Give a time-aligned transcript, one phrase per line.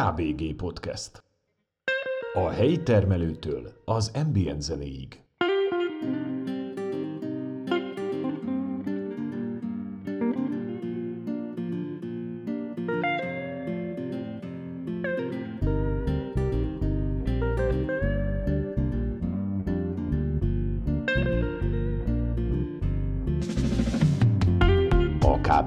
[0.00, 1.24] KBG Podcast.
[2.32, 5.22] A helyi termelőtől az ambient zenéig.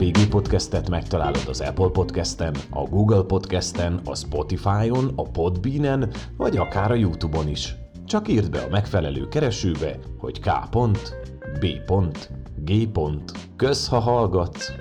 [0.03, 6.91] KBG Podcastet megtalálod az Apple Podcasten, a Google Podcasten, a Spotify-on, a Podbean-en, vagy akár
[6.91, 7.75] a YouTube-on is.
[8.05, 10.49] Csak írd be a megfelelő keresőbe, hogy K.
[11.59, 11.65] B.
[12.57, 12.89] G.
[13.55, 14.71] Kösz, ha hallgatsz!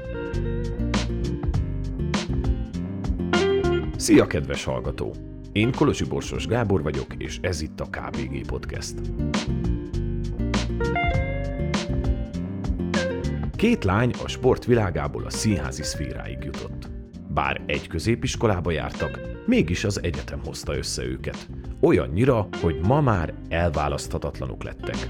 [3.96, 5.14] Szia, kedves hallgató!
[5.52, 8.94] Én Kolosi Borsos Gábor vagyok, és ez itt a KBG Podcast.
[13.62, 16.90] Két lány a sport világából a színházi szféráig jutott.
[17.28, 21.48] Bár egy középiskolába jártak, mégis az egyetem hozta össze őket.
[21.80, 25.06] Olyannyira, hogy ma már elválaszthatatlanok lettek.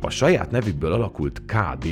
[0.00, 1.86] A saját nevükből alakult KD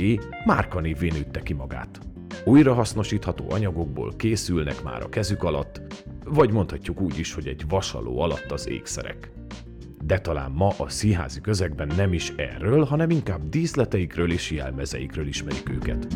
[0.45, 1.99] márkanévvé nőtte ki magát.
[2.45, 5.81] Újrahasznosítható anyagokból készülnek már a kezük alatt,
[6.23, 9.31] vagy mondhatjuk úgy is, hogy egy vasaló alatt az ékszerek
[10.09, 15.69] de talán ma a színházi közegben nem is erről, hanem inkább díszleteikről és jelmezeikről ismerik
[15.69, 16.07] őket.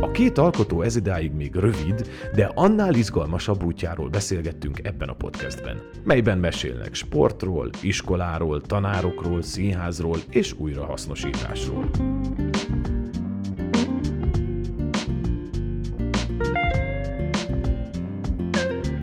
[0.00, 6.38] A két alkotó ezidáig még rövid, de annál izgalmasabb útjáról beszélgettünk ebben a podcastben, melyben
[6.38, 11.90] mesélnek sportról, iskoláról, tanárokról, színházról és újrahasznosításról.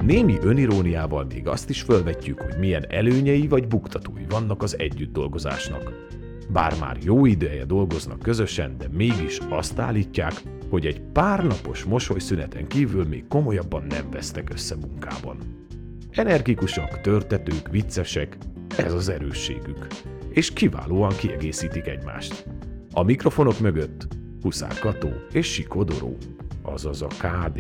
[0.09, 5.93] Némi öniróniával még azt is fölvetjük, hogy milyen előnyei vagy buktatói vannak az együtt dolgozásnak.
[6.51, 10.33] Bár már jó ideje dolgoznak közösen, de mégis azt állítják,
[10.69, 15.37] hogy egy pár napos mosolyszüneten kívül még komolyabban nem vesztek össze munkában.
[16.11, 18.37] Energikusak, törtetők, viccesek,
[18.77, 19.87] ez az erősségük,
[20.29, 22.45] és kiválóan kiegészítik egymást.
[22.93, 24.07] A mikrofonok mögött
[24.41, 26.17] Huszár Kató és Sikodoró,
[26.61, 27.59] azaz a KD.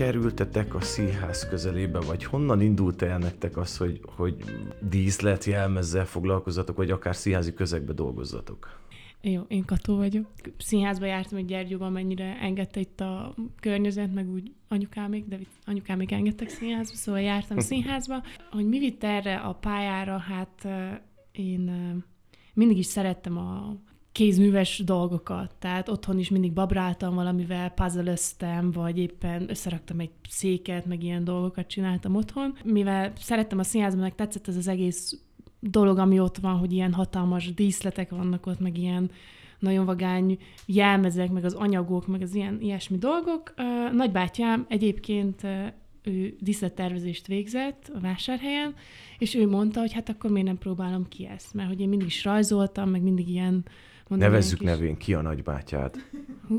[0.00, 4.44] Kerültetek a színház közelébe, vagy honnan indult el nektek az, hogy, hogy
[4.90, 8.80] díszlet jelmezzel foglalkozatok, vagy akár színházi közegbe dolgozzatok?
[9.20, 10.26] Jó, én Kató vagyok.
[10.58, 16.12] Színházba jártam egy Gyergyóban, mennyire engedte itt a környezet, meg úgy anyukámék, de anyukám még
[16.12, 18.22] engedtek színházba, szóval jártam színházba.
[18.50, 20.68] Hogy mi vitt erre a pályára, hát
[21.32, 21.70] én
[22.54, 23.76] mindig is szerettem a
[24.20, 28.14] kézműves dolgokat, tehát otthon is mindig babráltam valamivel, puzzle
[28.72, 32.56] vagy éppen összeraktam egy széket, meg ilyen dolgokat csináltam otthon.
[32.64, 35.18] Mivel szerettem a színházban, meg tetszett ez az egész
[35.60, 39.10] dolog, ami ott van, hogy ilyen hatalmas díszletek vannak ott, meg ilyen
[39.58, 43.54] nagyon vagány jelmezek, meg az anyagok, meg az ilyen ilyesmi dolgok.
[43.92, 45.46] Nagybátyám egyébként
[46.02, 48.74] ő díszlettervezést végzett a vásárhelyen,
[49.18, 52.06] és ő mondta, hogy hát akkor miért nem próbálom ki ezt, mert hogy én mindig
[52.06, 53.64] is rajzoltam, meg mindig ilyen
[54.18, 55.94] Nevezzük nevén, ki a nagybátyád?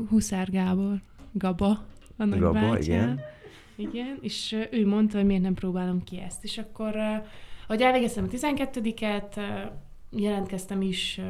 [0.08, 1.02] Huszár Gábor,
[1.32, 1.84] Gaba
[2.16, 2.62] a nagybátyád.
[2.62, 3.20] Gaba, igen.
[3.76, 6.44] Igen, és ő mondta, hogy miért nem próbálom ki ezt.
[6.44, 6.94] És akkor,
[7.66, 9.36] hogy elvégeztem a 12-et,
[10.10, 11.20] jelentkeztem is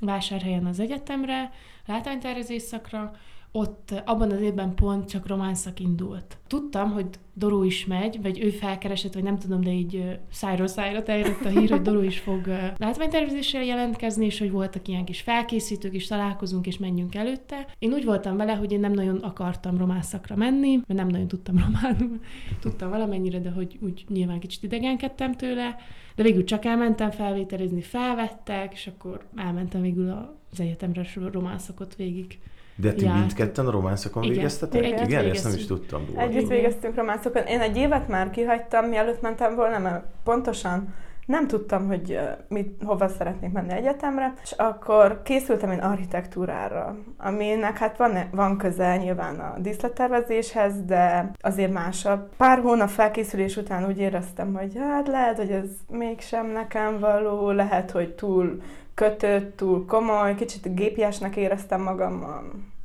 [0.00, 1.50] vásárhelyen az egyetemre,
[1.86, 3.12] látványtervezés szakra,
[3.52, 6.38] ott abban az évben pont csak románszak indult.
[6.46, 11.02] Tudtam, hogy Doró is megy, vagy ő felkeresett, vagy nem tudom, de így szájról szájra
[11.02, 12.46] terjedt a hír, hogy Doró is fog
[12.76, 17.66] látványtervezéssel jelentkezni, és hogy voltak ilyen kis felkészítők, és találkozunk, és menjünk előtte.
[17.78, 21.28] Én úgy voltam vele, hogy én nem nagyon akartam román szakra menni, mert nem nagyon
[21.28, 22.20] tudtam románul.
[22.60, 25.76] Tudtam valamennyire, de hogy úgy nyilván kicsit idegenkedtem tőle,
[26.14, 32.38] de végül csak elmentem felvételizni, felvettek, és akkor elmentem végül az egyetemre román szakot végig
[32.80, 34.34] de ti mindketten a románszakon Igen.
[34.34, 34.86] végeztetek?
[34.86, 36.20] Igen, Igen ezt nem is tudtam róla.
[36.20, 37.42] Együtt végeztünk románszakon.
[37.46, 40.94] Én egy évet már kihagytam, mielőtt mentem volna, mert pontosan
[41.30, 42.18] nem tudtam, hogy
[42.48, 48.96] mit, hova szeretnék menni egyetemre, és akkor készültem én architektúrára, aminek hát van, van köze
[48.96, 52.28] nyilván a díszlettervezéshez, de azért másabb.
[52.36, 57.90] Pár hónap felkészülés után úgy éreztem, hogy hát lehet, hogy ez mégsem nekem való, lehet,
[57.90, 58.62] hogy túl
[58.94, 62.24] kötött, túl komoly, kicsit gépiesnek éreztem magam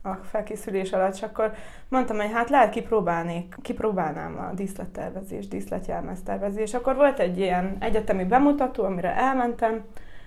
[0.06, 1.54] a, felkészülés alatt, és akkor
[1.88, 6.74] mondtam, hogy hát lehet kipróbálnék, kipróbálnám a díszlettervezés, díszletjelmeztervezés.
[6.74, 9.84] Akkor volt egy ilyen egyetemi bemutató, amire elmentem,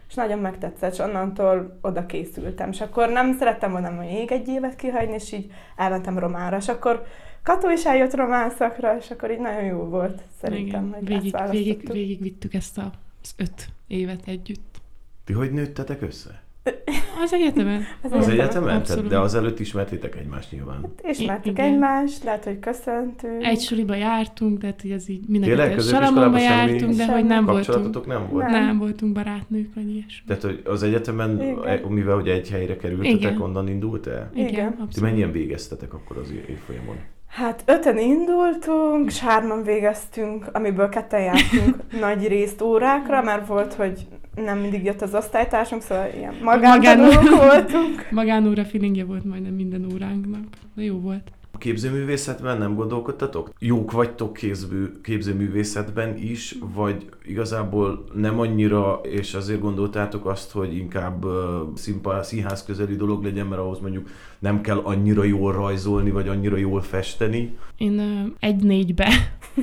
[0.08, 2.70] és nagyon megtetszett, és onnantól oda készültem.
[2.70, 7.06] És akkor nem szerettem volna még egy évet kihagyni, és így elmentem románra, és akkor
[7.42, 11.34] Kató is eljött román szakra, és akkor így nagyon jó volt szerintem, Igen, hogy végig,
[11.34, 14.80] ezt végig, végig vittük ezt az öt évet együtt.
[15.24, 16.42] Ti hogy nőttetek össze?
[17.24, 17.82] Az egyetemen.
[18.02, 18.76] Az, az egyetemen?
[18.76, 19.08] Abszolút.
[19.08, 20.80] De azelőtt ismertétek egymást nyilván.
[20.82, 23.44] Hát ismertük egymást, lehet, hogy köszöntünk.
[23.44, 28.06] Egy suliba jártunk, de hogy az így mindenki Salamonba jártunk, de hogy nem voltunk.
[28.06, 28.46] nem volt?
[28.48, 28.64] Nem.
[28.64, 30.26] nem voltunk barátnők, vagy ilyesmi.
[30.26, 31.66] Tehát, hogy az egyetemen, Igen.
[31.66, 33.40] E, mivel hogy egy helyre kerültetek, Igen.
[33.40, 34.30] onnan indult el?
[34.34, 34.94] Igen, Igen abszolút.
[34.94, 36.96] Ti mennyien végeztetek akkor az évfolyamon?
[37.28, 44.06] Hát öten indultunk, és hárman végeztünk, amiből ketten jártunk nagy részt órákra, mert volt, hogy
[44.34, 48.06] nem mindig jött az osztálytársunk, szóval ilyen magántanulók voltunk.
[48.10, 50.44] Magánóra feelingje volt majdnem minden óránknak.
[50.74, 51.30] De jó volt.
[51.58, 53.50] A képzőművészetben nem gondolkodtatok?
[53.58, 61.24] Jók vagytok képző, képzőművészetben is, vagy igazából nem annyira, és azért gondoltátok azt, hogy inkább
[61.24, 61.32] uh,
[61.74, 64.08] színpá, színház közeli dolog legyen, mert ahhoz mondjuk
[64.38, 67.56] nem kell annyira jól rajzolni, vagy annyira jól festeni?
[67.76, 69.08] Én uh, egy-négybe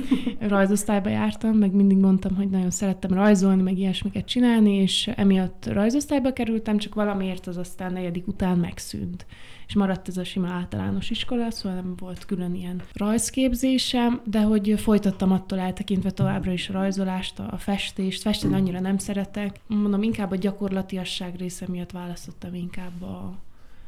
[0.48, 6.32] rajzosztályba jártam, meg mindig mondtam, hogy nagyon szerettem rajzolni, meg ilyesmiket csinálni, és emiatt rajzosztályba
[6.32, 9.26] kerültem, csak valamiért az aztán negyedik után megszűnt
[9.66, 14.80] és maradt ez a sima általános iskola, szóval nem volt külön ilyen rajzképzésem, de hogy
[14.80, 18.22] folytattam attól eltekintve továbbra is a rajzolást, a festést.
[18.22, 19.60] Festeni annyira nem szeretek.
[19.66, 23.38] Mondom, inkább a gyakorlatiasság része miatt választottam inkább a,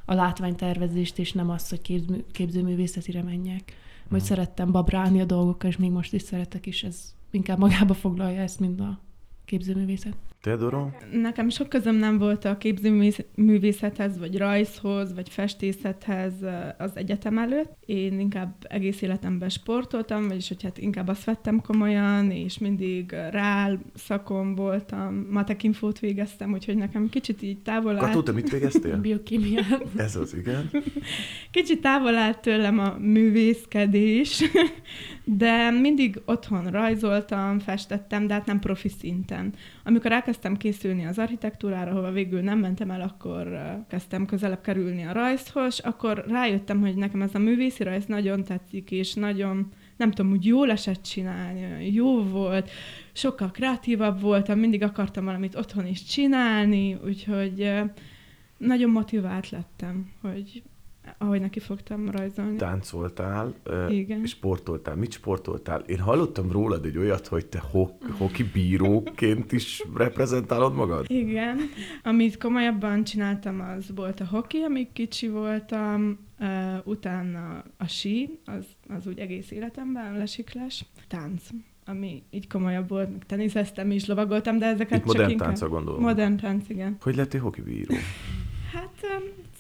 [0.05, 3.73] a látványtervezést, és nem azt, hogy képző, képzőművészetire menjek.
[4.09, 8.41] Majd szerettem babrálni a dolgokkal, és még most is szeretek, és ez inkább magába foglalja
[8.41, 9.01] ezt, mint a
[9.45, 10.17] képzőművészet.
[10.41, 10.89] Teodoro?
[11.13, 16.33] Nekem sok közöm nem volt a képzőművészethez, vagy rajzhoz, vagy festészethez
[16.79, 17.77] az egyetem előtt.
[17.87, 23.71] Én inkább egész életemben sportoltam, vagyis hogy hát inkább azt vettem komolyan, és mindig rá
[23.95, 25.27] szakom voltam.
[25.31, 28.07] Matek infót végeztem, úgyhogy nekem kicsit így távol állt.
[28.07, 28.97] Kató, te mit végeztél?
[29.09, 29.85] Biokémiát.
[29.97, 30.71] Ez az, igen.
[31.51, 34.43] Kicsit távol állt tőlem a művészkedés,
[35.25, 39.53] de mindig otthon rajzoltam, festettem, de hát nem profi szinten.
[39.85, 43.59] Amikor elkezdtem készülni az architektúrára, hova végül nem mentem el, akkor
[43.89, 48.91] kezdtem közelebb kerülni a rajzhoz, akkor rájöttem, hogy nekem ez a művészi rajz nagyon tetszik,
[48.91, 52.71] és nagyon, nem tudom, úgy jól esett csinálni, jó volt,
[53.13, 57.73] sokkal kreatívabb voltam, mindig akartam valamit otthon is csinálni, úgyhogy
[58.57, 60.63] nagyon motivált lettem, hogy
[61.19, 62.57] ahogy neki fogtam rajzolni.
[62.57, 63.55] Táncoltál,
[63.89, 64.27] Igen.
[64.27, 64.97] sportoltál.
[64.97, 65.81] Mit sportoltál?
[65.81, 71.05] Én hallottam rólad egy olyat, hogy te ho- hoki bíróként is reprezentálod magad?
[71.09, 71.59] Igen.
[72.03, 76.47] Amit komolyabban csináltam, az volt a hoki, amíg kicsi voltam, uh,
[76.85, 81.43] utána a sí, az, az úgy egész életemben, lesiklás, tánc
[81.85, 85.47] ami így komolyabb volt, meg teniszeztem is, lovagoltam, de ezeket Itt csak modern inkább...
[85.47, 86.01] tánca gondolom.
[86.03, 86.97] Modern tánc, igen.
[87.01, 87.95] Hogy lettél hoki bíró?
[88.73, 89.07] Hát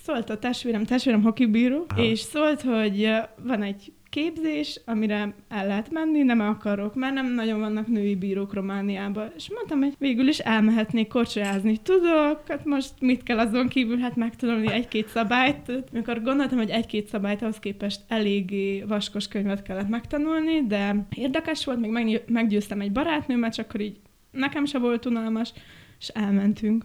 [0.08, 2.02] szólt a testvérem, testvérem hokibíró, Aha.
[2.02, 3.10] és szólt, hogy
[3.42, 8.54] van egy képzés, amire el lehet menni, nem akarok, mert nem nagyon vannak női bírók
[8.54, 9.32] Romániában.
[9.36, 11.76] És mondtam, hogy végül is elmehetnék korcsolyázni.
[11.76, 15.72] Tudok, hát most mit kell azon kívül, hát megtanulni egy-két szabályt.
[15.92, 21.78] Mikor gondoltam, hogy egy-két szabályt ahhoz képest eléggé vaskos könyvet kellett megtanulni, de érdekes volt,
[21.80, 23.96] még meggyőztem egy barátnőmet, csak akkor így
[24.30, 25.52] nekem se volt unalmas,
[25.98, 26.84] és elmentünk.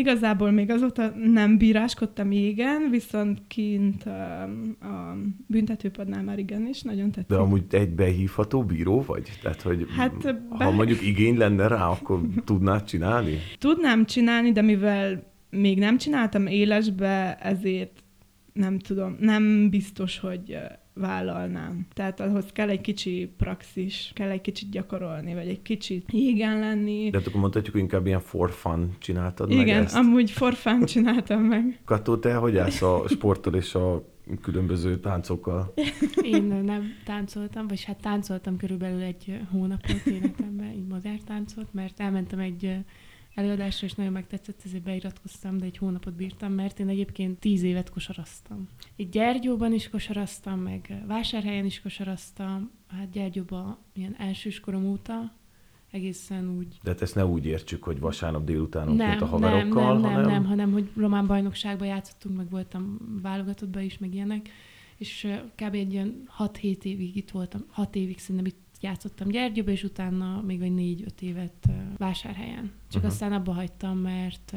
[0.00, 4.42] Igazából még azóta nem bíráskodtam, igen, viszont kint a,
[4.80, 5.16] a
[5.46, 7.28] büntetőpadnál már igen is, nagyon tetszik.
[7.28, 9.38] De amúgy egy behívható bíró vagy?
[9.42, 10.64] Tehát, hogy hát, be...
[10.64, 13.36] ha mondjuk igény lenne rá, akkor tudnád csinálni?
[13.58, 18.02] Tudnám csinálni, de mivel még nem csináltam élesbe, ezért
[18.52, 20.56] nem tudom, nem biztos, hogy
[20.94, 21.86] vállalnám.
[21.92, 27.10] Tehát ahhoz kell egy kicsi praxis, kell egy kicsit gyakorolni, vagy egy kicsit igen lenni.
[27.10, 29.96] De hát akkor mondhatjuk, hogy inkább ilyen for fun csináltad Igen, meg ezt?
[29.96, 31.80] amúgy for fun csináltam meg.
[31.84, 34.08] Kató, te hogy állsz a sporttal és a
[34.42, 35.74] különböző táncokkal?
[36.22, 42.38] Én nem táncoltam, vagy hát táncoltam körülbelül egy hónapot életemben, így modern táncot, mert elmentem
[42.38, 42.76] egy
[43.34, 47.90] előadásra, és nagyon megtetszett, ezért beiratkoztam, de egy hónapot bírtam, mert én egyébként tíz évet
[47.90, 48.68] kosaraztam.
[48.96, 55.32] Itt Gyergyóban is kosaraztam, meg Vásárhelyen is kosaraztam, hát Gyergyóban ilyen elsőskorom óta,
[55.90, 56.78] egészen úgy.
[56.82, 60.20] De hát ezt ne úgy értsük, hogy vasárnap délutánonként a haverokkal, nem, nem, hanem...
[60.20, 64.48] Nem, nem, hanem hogy román bajnokságban játszottunk, meg voltam válogatottban is, meg ilyenek,
[64.96, 65.74] és kb.
[65.74, 70.62] egy ilyen 6-7 évig itt voltam, 6 évig szerintem itt játszottam Gyergyóba, és utána még
[70.62, 72.72] egy négy-öt évet vásárhelyen.
[72.88, 73.10] Csak uh-huh.
[73.10, 74.54] aztán abba hagytam, mert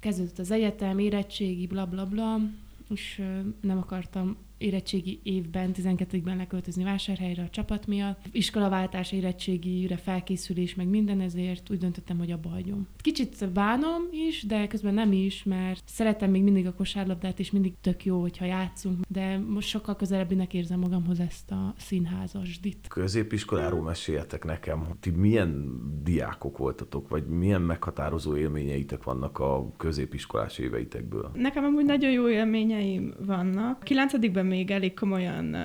[0.00, 2.40] kezdődött az egyetem, érettségi, bla bla bla,
[2.88, 3.22] és
[3.60, 8.20] nem akartam érettségi évben, 12-ben leköltözni vásárhelyre a csapat miatt.
[8.32, 12.86] Iskolaváltás, érettségire felkészülés, meg minden ezért úgy döntöttem, hogy abba hagyom.
[12.96, 17.72] Kicsit bánom is, de közben nem is, mert szeretem még mindig a kosárlabdát, és mindig
[17.80, 22.86] tök jó, hogyha játszunk, de most sokkal közelebbinek érzem magamhoz ezt a színházasdit.
[22.88, 31.30] Középiskoláról meséljetek nekem, ti milyen diákok voltatok, vagy milyen meghatározó élményeitek vannak a középiskolás éveitekből?
[31.34, 33.82] Nekem amúgy nagyon jó élményeim vannak.
[33.82, 35.56] Kilencedikben még elég komolyan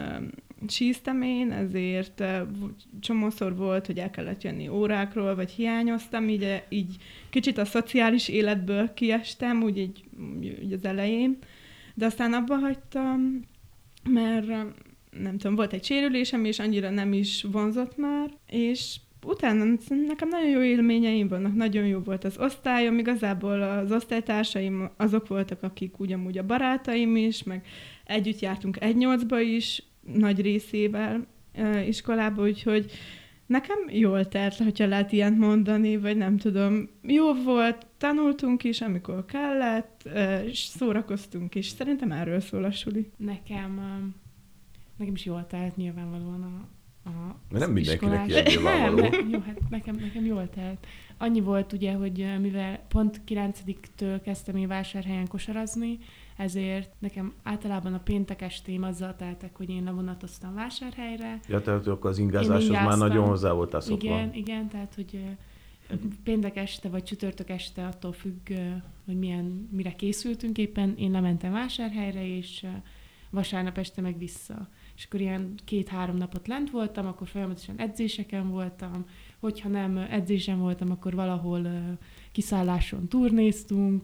[0.68, 2.24] síztem én, ezért
[3.00, 6.96] csomószor volt, hogy el kellett jönni órákról, vagy hiányoztam, így, így
[7.30, 10.04] kicsit a szociális életből kiestem, úgy, így,
[10.64, 11.38] úgy az elején,
[11.94, 13.40] de aztán abba hagytam,
[14.10, 14.48] mert
[15.20, 18.96] nem tudom, volt egy sérülésem, és annyira nem is vonzott már, és
[19.26, 19.64] utána
[20.08, 25.64] nekem nagyon jó élményeim vannak, nagyon jó volt az osztályom, igazából az osztálytársaim azok voltak,
[25.64, 27.66] akik ugyanúgy a barátaim is, meg
[28.12, 31.28] együtt jártunk egy nyolcba is, nagy részével
[31.88, 32.92] iskolába, úgyhogy
[33.46, 36.90] nekem jól telt, hogyha lehet ilyet mondani, vagy nem tudom.
[37.02, 40.10] Jó volt, tanultunk is, amikor kellett,
[40.46, 41.68] és szórakoztunk is.
[41.68, 43.12] Szerintem erről szól a suli.
[43.18, 43.82] Nekem,
[44.98, 46.68] nekem is jól telt nyilvánvalóan a,
[47.50, 49.08] Mert nem mindenkinek ilyen nyilvánvaló.
[49.10, 50.88] Nem, jó, hát nekem, nekem jól telt.
[51.18, 56.00] Annyi volt ugye, hogy mivel pont 9-től kezdtem én vásárhelyen kosarazni,
[56.42, 61.40] ezért nekem általában a péntek estém azzal teltek, hogy én levonatoztam vásárhelyre.
[61.48, 64.06] Ja, tehát akkor az ingázáshoz már nagyon hozzá voltál szokva.
[64.06, 65.24] Igen, igen, tehát hogy
[66.24, 68.52] péntek este vagy csütörtök este attól függ,
[69.06, 70.96] hogy milyen, mire készültünk éppen.
[70.98, 72.66] Én lementem vásárhelyre, és
[73.30, 74.70] vasárnap este meg vissza.
[74.96, 79.06] És akkor ilyen két-három napot lent voltam, akkor folyamatosan edzéseken voltam,
[79.42, 81.68] hogyha nem edzésen voltam, akkor valahol
[82.32, 84.04] kiszálláson turnéztunk,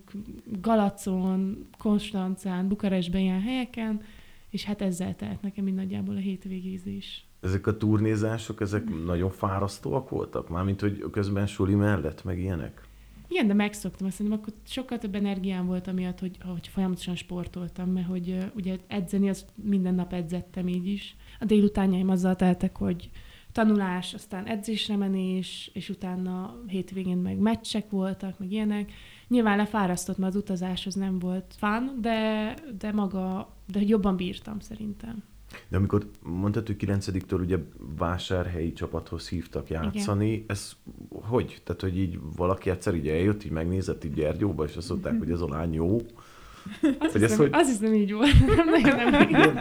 [0.61, 4.01] Galacon, Konstancán, Bukarestben ilyen helyeken,
[4.49, 7.25] és hát ezzel telt nekem így nagyjából a hétvégézés.
[7.41, 10.49] Ezek a turnézások, ezek nagyon fárasztóak voltak?
[10.49, 12.87] Mármint, hogy közben suli mellett, meg ilyenek?
[13.27, 14.07] Igen, de megszoktam.
[14.07, 18.77] Azt mondom, akkor sokkal több energiám volt amiatt, hogy, hogy folyamatosan sportoltam, mert hogy ugye
[18.87, 21.15] edzeni, az minden nap edzettem így is.
[21.39, 23.09] A délutánjaim azzal teltek, hogy
[23.57, 28.91] tanulás, aztán edzésre menés, és utána hétvégén meg meccsek voltak, meg ilyenek.
[29.27, 34.59] Nyilván lefárasztott, mert az utazás az nem volt fán, de, de maga, de jobban bírtam
[34.59, 35.23] szerintem.
[35.67, 37.57] De amikor mondtad, hogy 9-től ugye
[37.97, 40.45] vásárhelyi csapathoz hívtak játszani, Igen.
[40.47, 40.75] ez
[41.09, 41.61] hogy?
[41.63, 45.31] Tehát, hogy így valaki egyszer így eljött, így megnézett így Gyergyóba, és azt mondták, hogy
[45.31, 46.01] ez a lány jó.
[46.99, 47.49] Azt, hiszem, ez, hogy...
[47.51, 48.45] azt hiszem, így volt.
[48.81, 49.55] nem, nem, nem.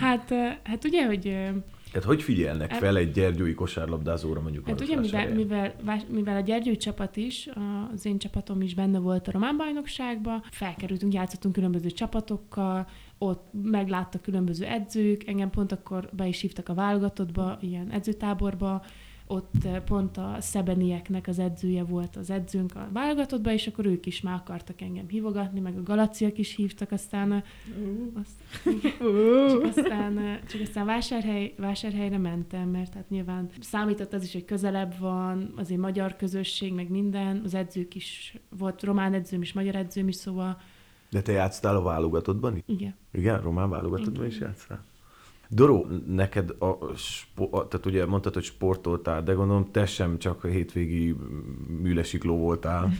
[0.00, 0.32] Hát,
[0.62, 1.50] hát ugye, hogy
[1.92, 4.66] tehát hogy figyelnek fel egy gyergyói kosárlabdázóra mondjuk?
[4.66, 5.74] Hát ugye, mivel, mivel,
[6.08, 7.48] mivel a gyergyói csapat is,
[7.94, 14.22] az én csapatom is benne volt a román bajnokságban, felkerültünk, játszottunk különböző csapatokkal, ott megláttak
[14.22, 18.82] különböző edzők, engem pont akkor be is hívtak a válogatottba, ilyen edzőtáborba,
[19.28, 24.06] ott eh, pont a Szebenieknek az edzője volt az edzőnk a válogatottban, és akkor ők
[24.06, 27.42] is már akartak engem hívogatni, meg a galaciak is hívtak, aztán, uh.
[28.20, 28.66] azt,
[29.00, 29.50] uh.
[29.50, 34.44] csak aztán, eh, csak aztán vásárhely, vásárhelyre mentem, mert hát nyilván számított az is, hogy
[34.44, 39.74] közelebb van, azért magyar közösség, meg minden, az edzők is, volt román edzőm is, magyar
[39.74, 40.60] edzőm is, szóval
[41.10, 42.62] de te játsztál a válogatottban?
[42.66, 42.94] Igen.
[43.12, 44.84] Igen, román válogatottban is játsztál?
[45.48, 50.48] Doró, neked a, a, tehát ugye mondtad, hogy sportoltál, de gondolom te sem csak a
[50.48, 51.14] hétvégi
[51.82, 52.90] műlesikló voltál.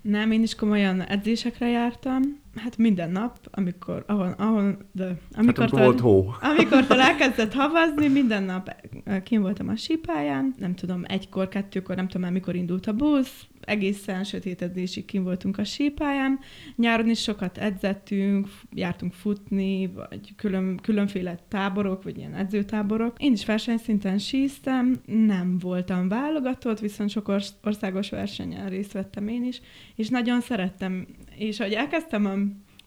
[0.00, 2.22] Nem, én is komolyan edzésekre jártam.
[2.54, 6.34] Hát minden nap, amikor, ahol, ahol de amikor, hát, volt hó.
[6.40, 8.74] amikor elkezdett havazni, minden nap
[9.22, 13.46] kim voltam a sípáján, nem tudom, egykor, kettőkor, nem tudom már mikor indult a busz,
[13.60, 16.38] egészen sötétedésig kim voltunk a sípáján.
[16.76, 23.16] Nyáron is sokat edzettünk, jártunk futni, vagy külön, különféle táborok, vagy ilyen edzőtáborok.
[23.18, 29.60] Én is versenyszinten síztem, nem voltam válogatott, viszont sok országos versenyen részt vettem én is,
[29.96, 31.06] és nagyon szerettem.
[31.36, 32.34] És ahogy elkezdtem a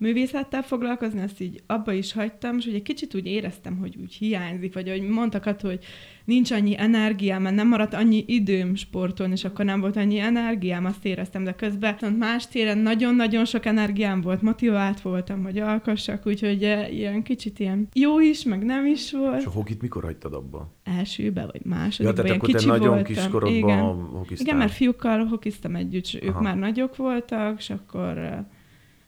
[0.03, 4.13] művészettel foglalkozni, azt így abba is hagytam, és ugye egy kicsit úgy éreztem, hogy úgy
[4.13, 5.79] hiányzik, vagy hogy mondtak hogy
[6.25, 10.85] nincs annyi energiám, mert nem maradt annyi időm sportolni, és akkor nem volt annyi energiám,
[10.85, 16.63] azt éreztem, de közben más téren nagyon-nagyon sok energiám volt, motivált voltam, hogy alkassak, úgyhogy
[16.63, 19.39] eh, ilyen kicsit ilyen jó is, meg nem is volt.
[19.39, 20.73] És a hokit mikor hagytad abba?
[20.83, 23.13] Elsőbe, vagy másodikba, ja, akkor kicsi te nagyon voltam.
[23.13, 23.79] kiskorodban Igen.
[24.11, 24.45] hokiztál.
[24.45, 26.41] Igen, mert fiúkkal hokiztam együtt, ők Aha.
[26.41, 28.39] már nagyok voltak, és akkor eh,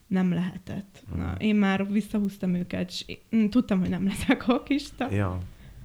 [0.06, 1.02] nem lehetett.
[1.10, 1.20] Hmm.
[1.20, 5.10] Na, én már visszahúztam őket, és én tudtam, hogy nem leszek hokista.
[5.10, 5.38] Ja.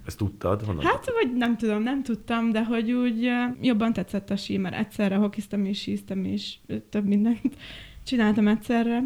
[0.06, 0.62] Ezt tudtad?
[0.62, 1.14] Honnan hát, tudtad?
[1.14, 5.64] vagy nem tudom, nem tudtam, de hogy úgy jobban tetszett a sí, mert egyszerre hokiztam
[5.64, 6.56] és síztem, és
[6.88, 7.40] több mindent
[8.04, 9.02] csináltam egyszerre.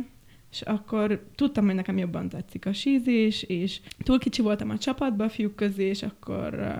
[0.50, 5.24] és akkor tudtam, hogy nekem jobban tetszik a sízés, és túl kicsi voltam a csapatba
[5.24, 6.76] a fiúk közé, és akkor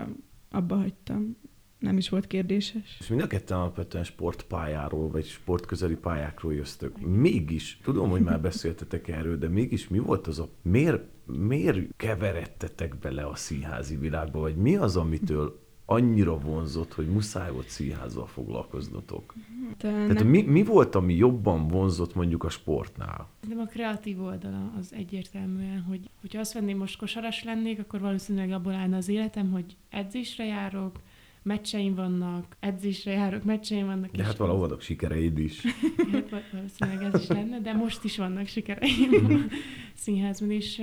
[0.51, 1.37] abba hagytam.
[1.79, 2.97] Nem is volt kérdéses.
[2.99, 6.99] És mind a ketten alapvetően sportpályáról, vagy sportközeli pályákról jöztök.
[6.99, 10.49] Mégis, tudom, hogy már beszéltetek erről, de mégis mi volt az a...
[10.61, 17.51] Miért, miért keveredtetek bele a színházi világba, vagy mi az, amitől annyira vonzott, hogy muszáj
[17.51, 19.33] volt színházzal foglalkoznotok?
[19.77, 20.27] De Tehát nem...
[20.27, 23.29] mi, mi volt, ami jobban vonzott mondjuk a sportnál?
[23.47, 28.51] Nem a kreatív oldala az egyértelműen, hogy hogyha azt venném, most kosaras lennék, akkor valószínűleg
[28.51, 30.99] abból állna az életem, hogy edzésre járok,
[31.47, 34.11] meccseim vannak, edzésre járok, meccseim vannak.
[34.11, 35.61] De hát valahol vannak sikereid is.
[36.11, 39.47] hát valószínűleg ez is lenne, de most is vannak sikereim
[40.03, 40.81] színházban, és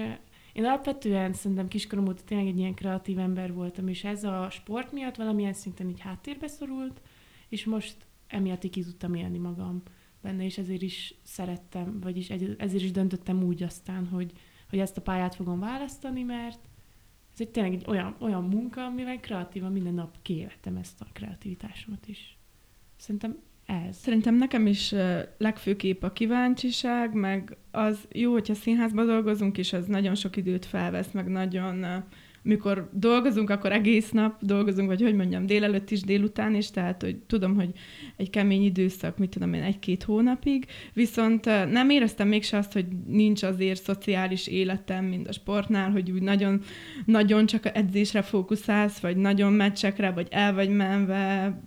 [0.52, 4.92] én alapvetően szerintem kiskorom óta tényleg egy ilyen kreatív ember voltam, és ez a sport
[4.92, 7.00] miatt valamilyen szinten így háttérbe szorult,
[7.48, 9.82] és most emiatt így ki tudtam élni magam
[10.22, 14.32] benne, és ezért is szerettem, vagyis ezért is döntöttem úgy aztán, hogy,
[14.68, 16.58] hogy ezt a pályát fogom választani, mert
[17.34, 22.06] ez egy tényleg egy olyan, olyan munka, amivel kreatívan minden nap kiéltem ezt a kreativitásomat
[22.06, 22.38] is.
[22.96, 23.96] Szerintem ez.
[23.96, 24.94] Szerintem nekem is
[25.38, 31.10] legfőképp a kíváncsiság, meg az jó, hogyha színházban dolgozunk, és az nagyon sok időt felvesz,
[31.10, 32.04] meg nagyon
[32.44, 37.16] mikor dolgozunk, akkor egész nap dolgozunk, vagy hogy mondjam, délelőtt is, délután is, tehát hogy
[37.16, 37.70] tudom, hogy
[38.16, 43.42] egy kemény időszak, mit tudom én, egy-két hónapig, viszont nem éreztem mégse azt, hogy nincs
[43.42, 46.60] azért szociális életem, mint a sportnál, hogy úgy nagyon,
[47.04, 51.58] nagyon csak edzésre fókuszálsz, vagy nagyon meccsekre, vagy el vagy menve,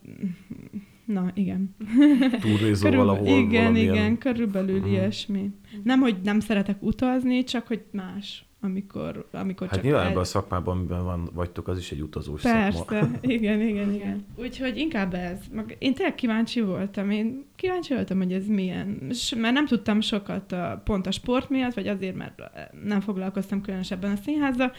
[1.05, 1.75] Na, igen.
[2.41, 3.93] Túlrézol valahol Igen, valamilyen...
[3.93, 4.91] igen, körülbelül uh-huh.
[4.91, 5.50] ilyesmi.
[5.84, 9.85] Nem, hogy nem szeretek utazni, csak hogy más amikor, amikor hát csak...
[9.85, 13.09] nyilván ebben a szakmában, amiben van, vagytok, az is egy utazós Persze, szakma.
[13.21, 14.25] igen, igen, igen.
[14.35, 15.39] Úgyhogy inkább ez.
[15.77, 17.11] Én tényleg kíváncsi voltam.
[17.11, 19.11] Én kíváncsi voltam, hogy ez milyen.
[19.35, 22.41] Mert nem tudtam sokat a, pont a sport miatt, vagy azért, mert
[22.83, 24.71] nem foglalkoztam különösebben a színházzal,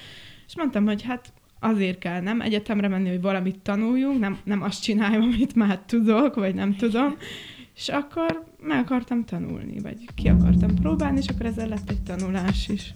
[0.47, 4.82] és mondtam, hogy hát azért kell nem egyetemre menni, hogy valamit tanuljunk, nem, nem azt
[4.82, 7.16] csináljam, amit már tudok, vagy nem tudom.
[7.75, 12.68] És akkor meg akartam tanulni, vagy ki akartam próbálni, és akkor ezzel lett egy tanulás
[12.68, 12.92] is.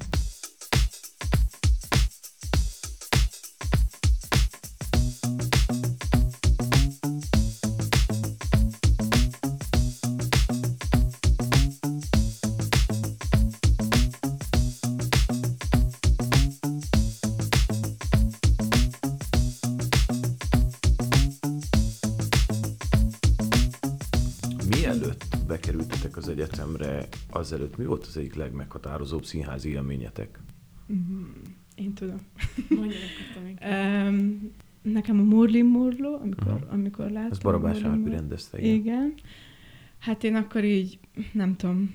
[27.53, 30.39] Azelőtt mi volt az egyik legmeghatározóbb színházi élményetek?
[30.93, 31.25] Mm,
[31.75, 32.21] én tudom.
[33.71, 34.51] um,
[34.83, 36.73] nekem a Morlin Morló, amikor, uh-huh.
[36.73, 37.31] amikor láttam.
[37.31, 38.75] Ez Barabás Árpi rendezte, igen.
[38.75, 39.15] igen.
[39.99, 40.99] Hát én akkor így,
[41.33, 41.95] nem tudom,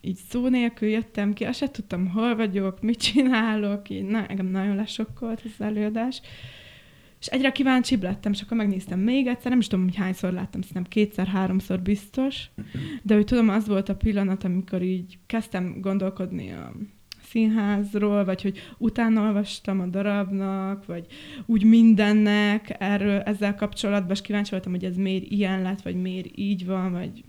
[0.00, 4.46] így szó nélkül jöttem ki, azt se tudtam, hol vagyok, mit csinálok, így na, engem
[4.46, 6.20] nagyon lesokkolt az előadás.
[7.20, 10.60] És egyre kíváncsibb lettem, és akkor megnéztem még egyszer, nem is tudom, hogy hányszor láttam,
[10.60, 12.50] szerintem kétszer-háromszor biztos,
[13.02, 16.72] de hogy tudom, az volt a pillanat, amikor így kezdtem gondolkodni a
[17.22, 21.06] színházról, vagy hogy utána olvastam a darabnak, vagy
[21.46, 26.28] úgy mindennek erről, ezzel kapcsolatban, és kíváncsi voltam, hogy ez miért ilyen lett, vagy miért
[26.34, 27.24] így van, vagy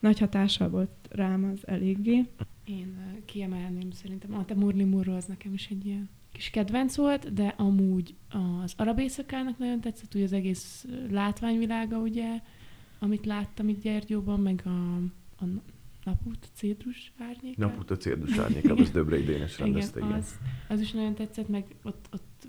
[0.00, 2.26] nagy hatással volt rám az eléggé.
[2.64, 7.32] Én kiemelném szerintem, a te Murli Murro az nekem is egy ilyen kis kedvenc volt,
[7.32, 8.14] de amúgy
[8.62, 12.40] az arab éjszakának nagyon tetszett, ugye az egész látványvilága, ugye,
[12.98, 14.96] amit láttam itt Gyergyóban, meg a,
[15.44, 15.46] a
[16.04, 17.66] Napút Cédrus árnyéka.
[17.66, 20.12] Napút a Cédrus árnyéka, az Döbrei Dénes rendezte, igen.
[20.12, 22.48] Az, az is nagyon tetszett, meg ott, ott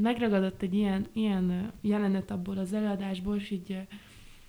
[0.00, 3.86] megragadott egy ilyen, ilyen jelenet abból az előadásból, és így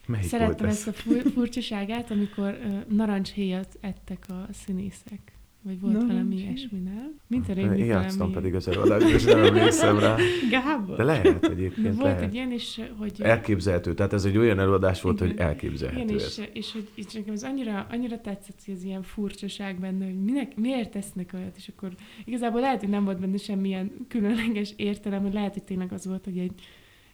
[0.08, 0.94] Melyik szerettem ezt a
[1.34, 5.35] furcsaságát, amikor uh, narancshéjat ettek a színészek.
[5.66, 7.20] Vagy volt no, valami ilyesmi, nem?
[7.28, 8.34] Mint a régi Én játszottam valami...
[8.34, 10.16] pedig az előadásban, és nem emlékszem rá.
[10.50, 10.96] Gábor.
[10.96, 11.88] De lehet egyébként.
[11.88, 12.22] De volt lehet.
[12.22, 13.22] egy ilyen is, hogy...
[13.22, 13.94] Elképzelhető.
[13.94, 15.28] Tehát ez egy olyan előadás volt, igen.
[15.28, 19.02] hogy elképzelhető igen, és, és, hogy és nekem ez annyira, annyira tetszett, hogy ez ilyen
[19.04, 21.92] furcsaság benne, hogy minek, miért tesznek olyat, és akkor
[22.26, 26.26] igazából lehet, hogy nem volt benne semmilyen különleges értelem, hogy lehet, hogy tényleg az volt,
[26.26, 26.62] hogy egy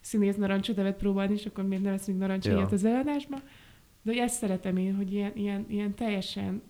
[0.01, 2.67] színész narancsot evet próbálni, és akkor miért ne veszünk narancs ja.
[2.71, 3.35] az előadásba.
[4.03, 6.61] De hogy ezt szeretem én, hogy ilyen, ilyen, ilyen teljesen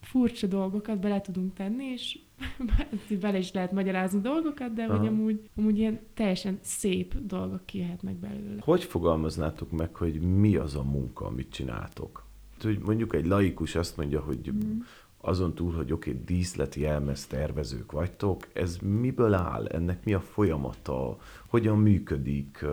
[0.00, 2.18] furcsa dolgokat bele tudunk tenni, és
[3.20, 8.60] bele is lehet magyarázni dolgokat, de hogy amúgy, amúgy ilyen teljesen szép dolgok kijöhetnek belőle.
[8.60, 12.24] Hogy fogalmaznátok meg, hogy mi az a munka, amit csináltok?
[12.60, 14.78] Hogy mondjuk egy laikus azt mondja, hogy mm.
[15.20, 19.66] Azon túl, hogy oké, okay, díszleti jelmez tervezők vagytok, ez miből áll?
[19.66, 21.18] Ennek mi a folyamata?
[21.46, 22.64] Hogyan működik?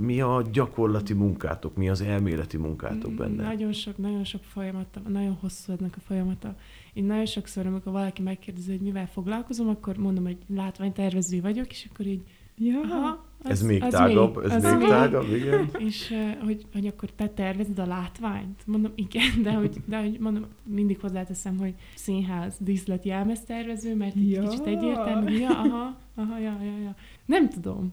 [0.00, 1.76] Mi a gyakorlati munkátok?
[1.76, 3.42] Mi az elméleti munkátok benne?
[3.42, 6.56] Nagyon sok, nagyon sok folyamata, nagyon hosszú ennek a folyamata.
[6.92, 11.88] Én nagyon sokszor, amikor valaki megkérdezi, hogy mivel foglalkozom, akkor mondom, hogy látványtervező vagyok, és
[11.92, 12.22] akkor így
[12.56, 12.80] Ja.
[12.80, 15.68] Aha, az, ez még az tágabb, még, ez még tágabb, igen.
[15.78, 18.62] És hogy, hogy akkor te tervezed a látványt?
[18.66, 24.30] Mondom, igen, de hogy, de hogy mondom, mindig hozzáteszem, hogy színház, díszlet, jelmeztervező, mert egy
[24.30, 24.42] ja.
[24.42, 26.94] kicsit egyértelmű, ja, aha, aha, ja, ja, ja.
[27.24, 27.92] Nem tudom.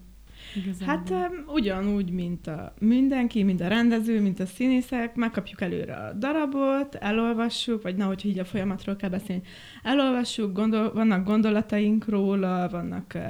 [0.56, 0.96] Igazából.
[0.96, 6.14] Hát um, ugyanúgy, mint a mindenki, mint a rendező, mint a színészek, megkapjuk előre a
[6.14, 9.42] darabot, elolvassuk, vagy na, hogy így a folyamatról kell beszélni,
[9.84, 13.22] elolvassuk, gondol, vannak gondolataink róla, vannak uh,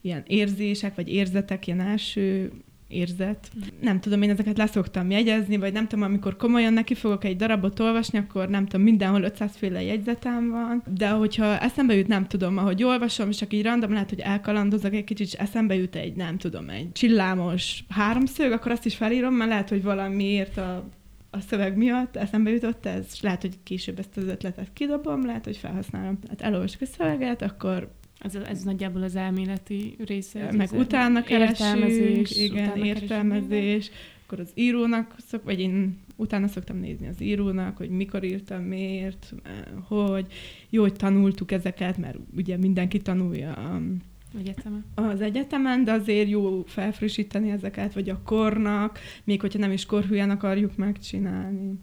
[0.00, 2.52] ilyen érzések, vagy érzetek, ilyen első
[2.88, 3.50] érzet.
[3.80, 7.80] Nem tudom, én ezeket leszoktam jegyezni, vagy nem tudom, amikor komolyan neki fogok egy darabot
[7.80, 12.58] olvasni, akkor nem tudom, mindenhol 500 féle jegyzetem van, de hogyha eszembe jut, nem tudom,
[12.58, 16.16] ahogy olvasom, és csak így random lehet, hogy elkalandozok egy kicsit, és eszembe jut egy,
[16.16, 20.88] nem tudom, egy csillámos háromszög, akkor azt is felírom, mert lehet, hogy valamiért a
[21.30, 25.44] a szöveg miatt eszembe jutott ez, és lehet, hogy később ezt az ötletet kidobom, lehet,
[25.44, 26.18] hogy felhasználom.
[26.28, 30.52] Hát elolvasok a szöveget, akkor ez, ez nagyjából az elméleti része.
[30.52, 33.48] Meg utána keresünk, igen, utána értelmezés.
[33.48, 33.96] Keresünk.
[34.26, 39.34] Akkor az írónak, szok, vagy én utána szoktam nézni az írónak, hogy mikor írtam, miért,
[39.82, 40.26] hogy
[40.70, 43.80] jó, hogy tanultuk ezeket, mert ugye mindenki tanulja
[44.38, 44.84] Egyetemen.
[44.94, 50.30] Az egyetemen, de azért jó felfrissíteni ezeket, vagy a kornak, még hogyha nem is korhülyen
[50.30, 51.78] akarjuk megcsinálni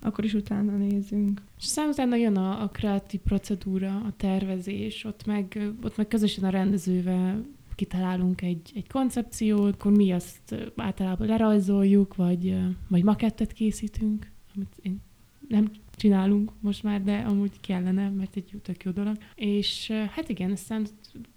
[0.00, 1.42] akkor is utána nézünk.
[1.58, 6.44] És aztán utána jön a, a kreatív procedúra, a tervezés, ott meg, ott meg közösen
[6.44, 12.56] a rendezővel kitalálunk egy, egy koncepciót, akkor mi azt általában lerajzoljuk, vagy,
[12.88, 15.00] vagy makettet készítünk, amit én
[15.48, 19.16] nem csinálunk most már, de amúgy kellene, mert egy tök jó dolog.
[19.34, 20.86] És hát igen, aztán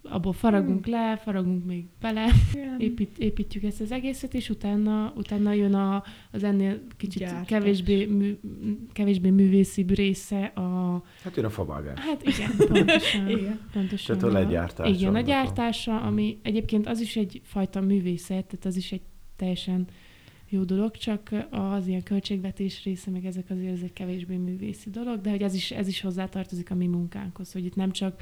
[0.03, 0.93] abból faragunk hmm.
[0.93, 2.25] le, faragunk még bele,
[2.77, 8.39] épít, építjük ezt az egészet, és utána, utána jön a, az ennél kicsit kevésbé, mű,
[8.93, 11.01] kevésbé művészibb része a...
[11.23, 11.99] Hát jön a favágás.
[11.99, 13.29] Hát igen, pontosan.
[13.29, 13.59] igen.
[13.73, 14.89] pontosan tehát a legyártása.
[14.89, 19.01] Igen, a gyártása, ami egyébként az is egyfajta művészet, tehát az is egy
[19.35, 19.87] teljesen
[20.49, 25.21] jó dolog, csak az ilyen költségvetés része, meg ezek azért ez egy kevésbé művészi dolog,
[25.21, 28.21] de hogy ez is, ez is hozzátartozik a mi munkánkhoz, hogy itt nem csak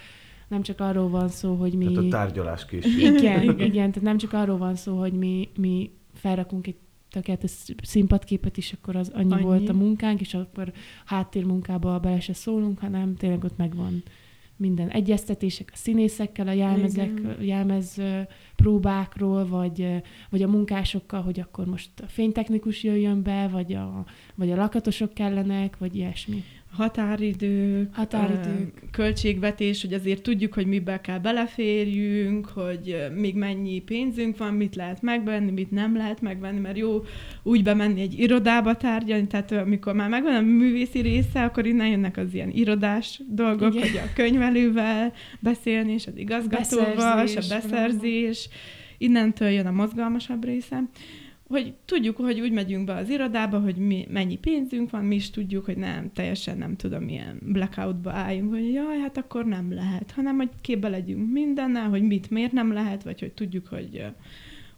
[0.52, 1.86] nem csak arról van szó, hogy mi...
[1.86, 2.98] Tehát a tárgyalás készít.
[2.98, 6.76] Igen, igen, tehát nem csak arról van szó, hogy mi, mi felrakunk egy
[7.10, 7.52] tökéletes
[7.84, 10.72] színpadképet is, akkor az annyi, annyi volt a munkánk, és akkor
[11.06, 14.04] háttérmunkába bele se szólunk, hanem tényleg ott megvan
[14.56, 17.42] minden egyeztetések a színészekkel, a jelmezek, Igen.
[17.42, 18.02] jelmez
[18.56, 24.52] próbákról, vagy, vagy a munkásokkal, hogy akkor most a fénytechnikus jöjjön be, vagy a, vagy
[24.52, 32.46] a lakatosok kellenek, vagy ilyesmi határidők, határidők, költségvetés, hogy azért tudjuk, hogy mibe kell beleférjünk,
[32.46, 37.04] hogy még mennyi pénzünk van, mit lehet megvenni, mit nem lehet megvenni, mert jó
[37.44, 42.18] úgy bemenni egy irodába tárgyalni, tehát amikor már megvan a művészi része, akkor innen jönnek
[42.18, 43.88] az ilyen irodás dolgok, Igen.
[43.88, 48.50] hogy a könyvelővel beszélni, és az igazgatóval, és a beszerzés,
[48.98, 50.84] innentől jön a mozgalmasabb része
[51.52, 55.30] hogy tudjuk, hogy úgy megyünk be az irodába, hogy mi, mennyi pénzünk van, mi is
[55.30, 60.12] tudjuk, hogy nem, teljesen nem tudom, milyen blackoutba álljunk, hogy jaj, hát akkor nem lehet,
[60.12, 64.06] hanem hogy képbe legyünk mindennel, hogy mit miért nem lehet, vagy hogy tudjuk, hogy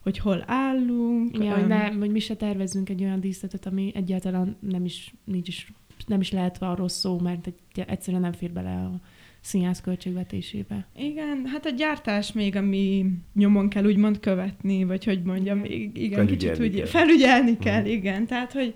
[0.03, 1.37] hogy hol állunk.
[1.37, 5.47] Ja, um, de hogy mi se tervezünk egy olyan díszletet, ami egyáltalán nem is, nincs
[5.47, 5.71] is,
[6.07, 8.99] nem is lehet arról szó, mert egy, egyszerűen nem fér bele a
[9.43, 10.87] színház költségvetésébe.
[10.95, 16.25] Igen, hát a gyártás még, ami nyomon kell úgymond követni, vagy hogy mondjam, még, igen,
[16.25, 16.85] kicsit úgy kell.
[16.85, 17.91] felügyelni kell, uh-huh.
[17.91, 18.25] igen.
[18.25, 18.73] Tehát, hogy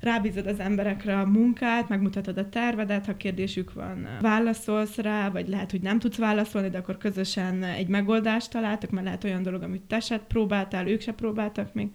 [0.00, 5.70] rábízod az emberekre a munkát, megmutatod a tervedet, ha kérdésük van, válaszolsz rá, vagy lehet,
[5.70, 9.82] hogy nem tudsz válaszolni, de akkor közösen egy megoldást találtak, mert lehet olyan dolog, amit
[9.82, 11.88] te se próbáltál, ők se próbáltak még,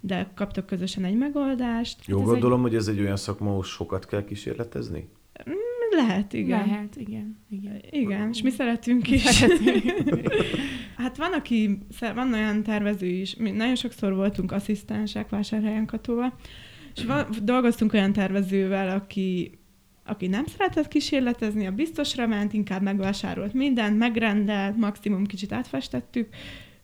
[0.00, 2.06] de kaptok közösen egy megoldást.
[2.06, 2.70] Jó, hát gondolom, egy...
[2.70, 5.08] hogy ez egy olyan szakma, ahol sokat kell kísérletezni?
[5.90, 6.66] Lehet, igen.
[6.66, 7.38] Lehet, igen.
[7.50, 9.44] Igen, igen és mi szeretünk is.
[10.96, 11.78] hát van, aki,
[12.14, 16.34] van olyan tervező is, mi nagyon sokszor voltunk asszisztensek Vásárhelyen Katóval,
[16.94, 19.58] és van, dolgoztunk olyan tervezővel, aki
[20.04, 26.28] aki nem szeretett kísérletezni, a biztosra ment, inkább megvásárolt mindent, megrendelt, maximum kicsit átfestettük,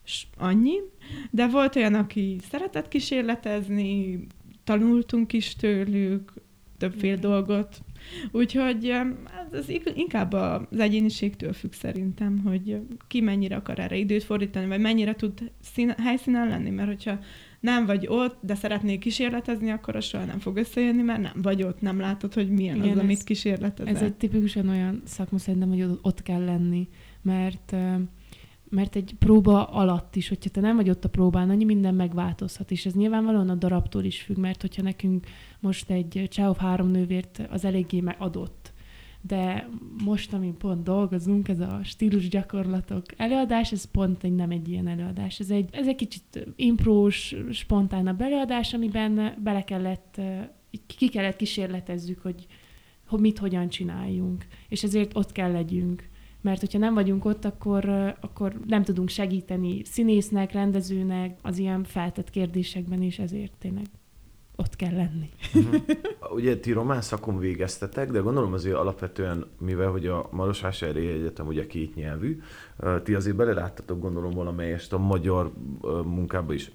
[0.05, 0.75] és annyi.
[1.31, 4.19] De volt olyan, aki szeretett kísérletezni,
[4.63, 6.33] tanultunk is tőlük,
[6.77, 7.81] többféle dolgot,
[8.31, 8.93] Úgyhogy
[9.51, 15.15] ez inkább az egyéniségtől függ szerintem, hogy ki mennyire akar erre időt fordítani, vagy mennyire
[15.15, 17.19] tud szín, helyszínen lenni, mert hogyha
[17.59, 21.63] nem vagy ott, de szeretnék kísérletezni, akkor az soha nem fog összejönni, mert nem vagy
[21.63, 23.95] ott, nem látod, hogy milyen Igen, az, amit kísérletezel.
[23.95, 26.87] Ez egy tipikusan olyan szakma szerintem, hogy ott kell lenni,
[27.21, 27.75] mert
[28.69, 32.71] mert egy próba alatt is, hogyha te nem vagy ott a próbán, annyi minden megváltozhat,
[32.71, 35.27] és ez nyilvánvalóan a darabtól is függ, mert hogyha nekünk
[35.59, 38.73] most egy Csáov három nővért az eléggé adott,
[39.21, 39.69] de
[40.03, 44.87] most, amin pont dolgozunk, ez a stílus gyakorlatok előadás, ez pont egy, nem egy ilyen
[44.87, 45.39] előadás.
[45.39, 50.21] Ez egy, ez egy kicsit imprós, spontánabb előadás, amiben bele kellett,
[50.97, 52.45] ki kellett kísérletezzük, hogy,
[53.07, 54.45] hogy mit hogyan csináljunk.
[54.69, 56.09] És ezért ott kell legyünk
[56.41, 57.89] mert hogyha nem vagyunk ott, akkor,
[58.21, 63.85] akkor nem tudunk segíteni színésznek, rendezőnek az ilyen feltett kérdésekben, és ezért tényleg
[64.59, 65.29] ott kell lenni.
[65.53, 65.81] Uh-huh.
[66.37, 71.67] Ugye ti román szakon végeztetek, de gondolom azért alapvetően, mivel hogy a Marosvásárhelyi Egyetem ugye
[71.67, 72.41] két nyelvű,
[73.03, 75.51] ti azért beleláttatok gondolom valamelyest a magyar
[76.03, 76.71] munkába is.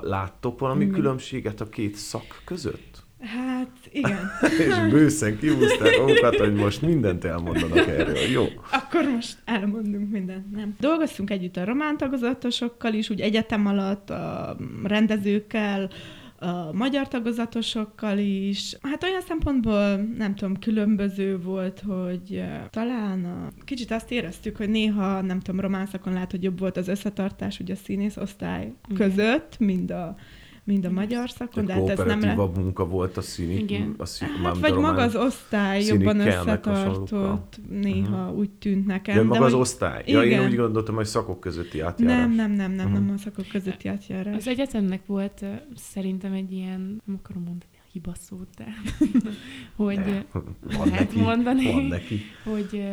[0.00, 0.94] Láttok valami Igen.
[0.94, 3.03] különbséget a két szak között?
[3.24, 4.30] Hát, igen.
[4.68, 8.16] és bőszen kihúzták magukat, hogy most mindent elmondanak erről.
[8.16, 8.44] Jó.
[8.70, 10.76] Akkor most elmondunk mindent, nem?
[10.80, 15.90] Dolgoztunk együtt a román tagozatosokkal is, úgy egyetem alatt, a rendezőkkel,
[16.38, 18.76] a magyar tagozatosokkal is.
[18.82, 23.64] Hát olyan szempontból, nem tudom, különböző volt, hogy talán a...
[23.64, 27.60] kicsit azt éreztük, hogy néha, nem tudom, román szakon lehet, hogy jobb volt az összetartás
[27.60, 30.16] ugye a színész osztály között, mind a
[30.64, 32.34] mind a magyar szakon, de hát ez nem le...
[32.34, 33.94] munka volt a színi, Igen.
[33.98, 38.38] A színi, hát, vagy maga az osztály jobban összetartott, néha uh-huh.
[38.38, 39.16] úgy tűnt nekem.
[39.16, 39.60] Ja, maga de az hogy...
[39.60, 40.02] osztály.
[40.06, 40.40] Ja, Igen.
[40.42, 42.16] én úgy gondoltam, hogy szakok közötti átjárás.
[42.16, 43.06] Nem, nem, nem, nem, uh-huh.
[43.06, 44.36] nem a szakok közötti átjárás.
[44.36, 45.44] Az egyetemnek volt
[45.76, 48.66] szerintem egy ilyen, nem akarom mondani, hiba szót, de
[49.84, 50.22] hogy ne,
[50.76, 52.20] van lehet neki, mondani, van neki.
[52.44, 52.84] hogy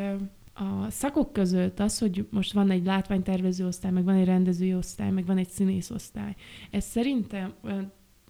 [0.61, 5.11] a szakok között az, hogy most van egy látványtervező osztály, meg van egy rendezői osztály,
[5.11, 6.35] meg van egy színész osztály,
[6.71, 7.53] ez szerintem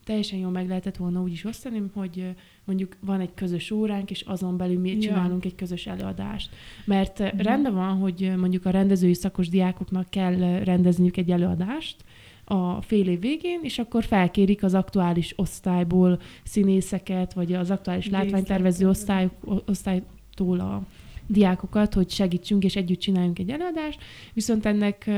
[0.03, 4.21] teljesen jól meg lehetett volna úgy is osztani, hogy mondjuk van egy közös óránk, és
[4.21, 4.99] azon belül mi ja.
[4.99, 6.49] csinálunk egy közös előadást.
[6.85, 7.37] Mert mm.
[7.37, 12.03] rendben van, hogy mondjuk a rendezői szakos diákoknak kell rendezniük egy előadást,
[12.45, 18.89] a fél év végén, és akkor felkérik az aktuális osztályból színészeket, vagy az aktuális látványtervező
[18.89, 19.29] osztály,
[19.65, 20.83] osztálytól a
[21.27, 23.99] diákokat, hogy segítsünk és együtt csináljunk egy előadást,
[24.33, 25.09] viszont ennek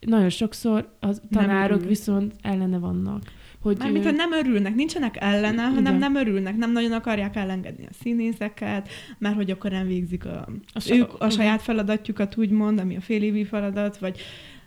[0.00, 3.22] nagyon sokszor a tanárok viszont ellene vannak.
[3.60, 4.10] Hogy Mármint, ő...
[4.10, 6.12] nem örülnek, nincsenek ellene, hanem Igen.
[6.12, 10.92] nem örülnek, nem nagyon akarják elengedni a színészeket, mert hogy akkor nem végzik a, a,
[10.92, 14.20] ők a saját feladatjukat, úgymond, ami a félévi feladat, vagy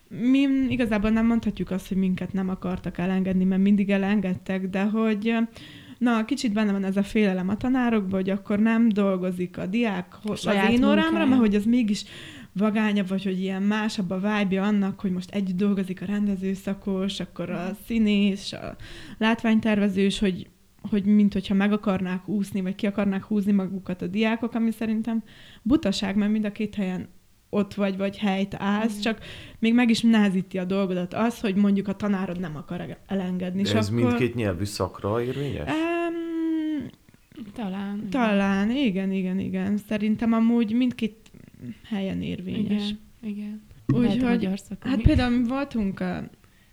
[0.07, 5.35] mi igazából nem mondhatjuk azt, hogy minket nem akartak elengedni, mert mindig elengedtek, de hogy
[6.03, 10.15] Na, kicsit benne van ez a félelem a tanárokban, hogy akkor nem dolgozik a diák
[10.23, 12.03] az én órámra, mert hogy az mégis
[12.53, 17.49] vagányabb, vagy hogy ilyen másabb a vibe annak, hogy most együtt dolgozik a rendezőszakos, akkor
[17.49, 18.75] a színész, a
[19.17, 20.47] látványtervezős, hogy
[20.89, 25.23] hogy mint hogyha meg akarnák úszni, vagy ki akarnák húzni magukat a diákok, ami szerintem
[25.61, 27.07] butaság, mert mind a két helyen
[27.53, 28.99] ott vagy, vagy helyt állsz, mm.
[28.99, 29.19] csak
[29.59, 33.61] még meg is nehezíti a dolgodat az, hogy mondjuk a tanárod nem akar elengedni.
[33.61, 34.03] De ez akkor...
[34.03, 35.69] mindkét nyelvű szakra érvényes?
[35.69, 36.89] Um,
[37.53, 38.07] talán.
[38.09, 39.77] Talán, igen, igen, igen.
[39.77, 41.31] Szerintem amúgy mindkét
[41.83, 42.95] helyen érvényes.
[43.21, 43.61] Igen, igen.
[43.87, 46.23] Úgyhogy, hát például voltunk a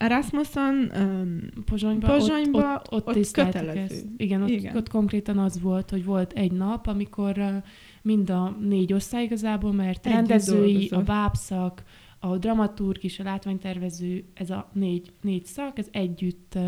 [0.00, 3.78] Erasmuson, um, Pozsonyba, Pozsonyba, ott, ott, ott, ott kötelező.
[3.78, 4.06] Ezt.
[4.16, 7.54] Igen ott, Igen, ott konkrétan az volt, hogy volt egy nap, amikor uh,
[8.02, 11.82] mind a négy osztály igazából, mert Együtt rendezői, a bábszak,
[12.18, 16.58] a dramaturg és a látványtervező, ez a négy, négy szak, ez együtt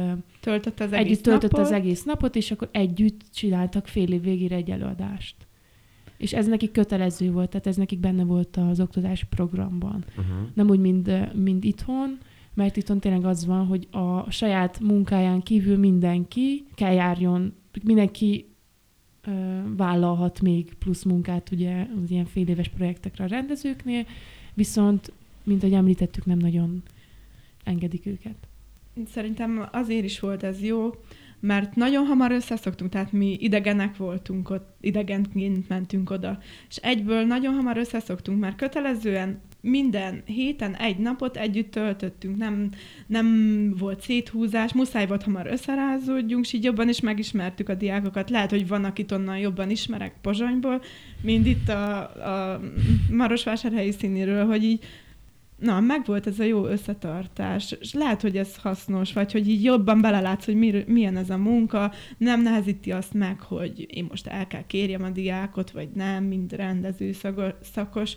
[0.41, 1.67] töltött az egész együtt töltött napot.
[1.67, 5.37] az egész napot, és akkor együtt csináltak fél év végére egy előadást.
[6.17, 10.05] És ez nekik kötelező volt, tehát ez nekik benne volt az oktatási programban.
[10.09, 10.49] Uh-huh.
[10.55, 12.19] Nem úgy, mint, mint itthon,
[12.55, 18.52] mert itthon tényleg az van, hogy a saját munkáján kívül mindenki kell járjon, mindenki
[19.77, 24.07] vállalhat még plusz munkát ugye az ilyen fél éves projektekre a rendezőknél,
[24.55, 26.83] viszont, mint ahogy említettük, nem nagyon
[27.65, 28.35] engedik őket.
[29.07, 30.91] Szerintem azért is volt ez jó,
[31.43, 37.55] mert nagyon hamar összeszoktunk, tehát mi idegenek voltunk ott, idegenként mentünk oda, és egyből nagyon
[37.55, 42.69] hamar összeszoktunk, mert kötelezően minden héten egy napot együtt töltöttünk, nem,
[43.07, 43.27] nem
[43.79, 48.31] volt széthúzás, muszáj volt hamar összerázódjunk, és így jobban is megismertük a diákokat.
[48.31, 50.83] Lehet, hogy van, akit onnan jobban ismerek Pozsonyból,
[51.23, 52.61] mint itt a, a
[53.11, 54.85] Marosvásárhelyi színéről, hogy így
[55.63, 60.01] na, megvolt ez a jó összetartás, és lehet, hogy ez hasznos, vagy hogy így jobban
[60.01, 64.47] belelátsz, hogy mir, milyen ez a munka, nem nehezíti azt meg, hogy én most el
[64.47, 67.13] kell kérjem a diákot, vagy nem, mind rendező
[67.61, 68.17] szakos,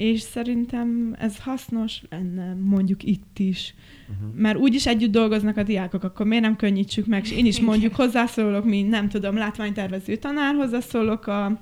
[0.00, 3.74] és szerintem ez hasznos lenne mondjuk itt is.
[4.08, 4.40] Uh-huh.
[4.40, 7.24] Mert úgyis együtt dolgoznak a diákok, akkor miért nem könnyítsük meg?
[7.24, 11.60] És én is mondjuk hozzászólok, mint nem tudom, látványtervező tanár, hozzászólok a,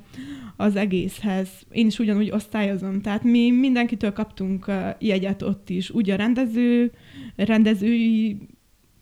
[0.56, 1.48] az egészhez.
[1.70, 3.00] Én is ugyanúgy osztályozom.
[3.00, 5.90] Tehát mi mindenkitől kaptunk jegyet ott is.
[5.90, 6.92] Úgy a rendező,
[7.36, 8.36] rendezői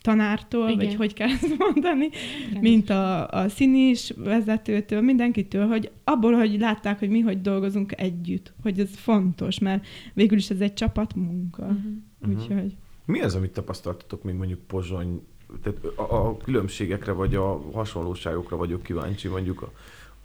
[0.07, 0.85] tanártól, Igen.
[0.85, 2.09] vagy hogy kell ezt mondani,
[2.49, 2.61] Igen.
[2.61, 8.53] mint a, a színis vezetőtől, mindenkitől, hogy abból, hogy látták, hogy mi hogy dolgozunk együtt,
[8.61, 11.63] hogy ez fontos, mert végül is ez egy csapatmunka.
[11.63, 12.39] Uh-huh.
[12.39, 12.75] Úgyhogy...
[13.05, 15.21] Mi az, amit tapasztaltatok még mondjuk Pozsony,
[15.63, 19.71] tehát a, a különbségekre vagy a hasonlóságokra vagyok kíváncsi, mondjuk a,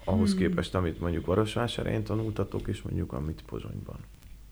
[0.05, 0.38] ahhoz hmm.
[0.38, 3.99] képest, amit mondjuk Varosvásárhelyen tanultatok, és mondjuk amit Pozsonyban.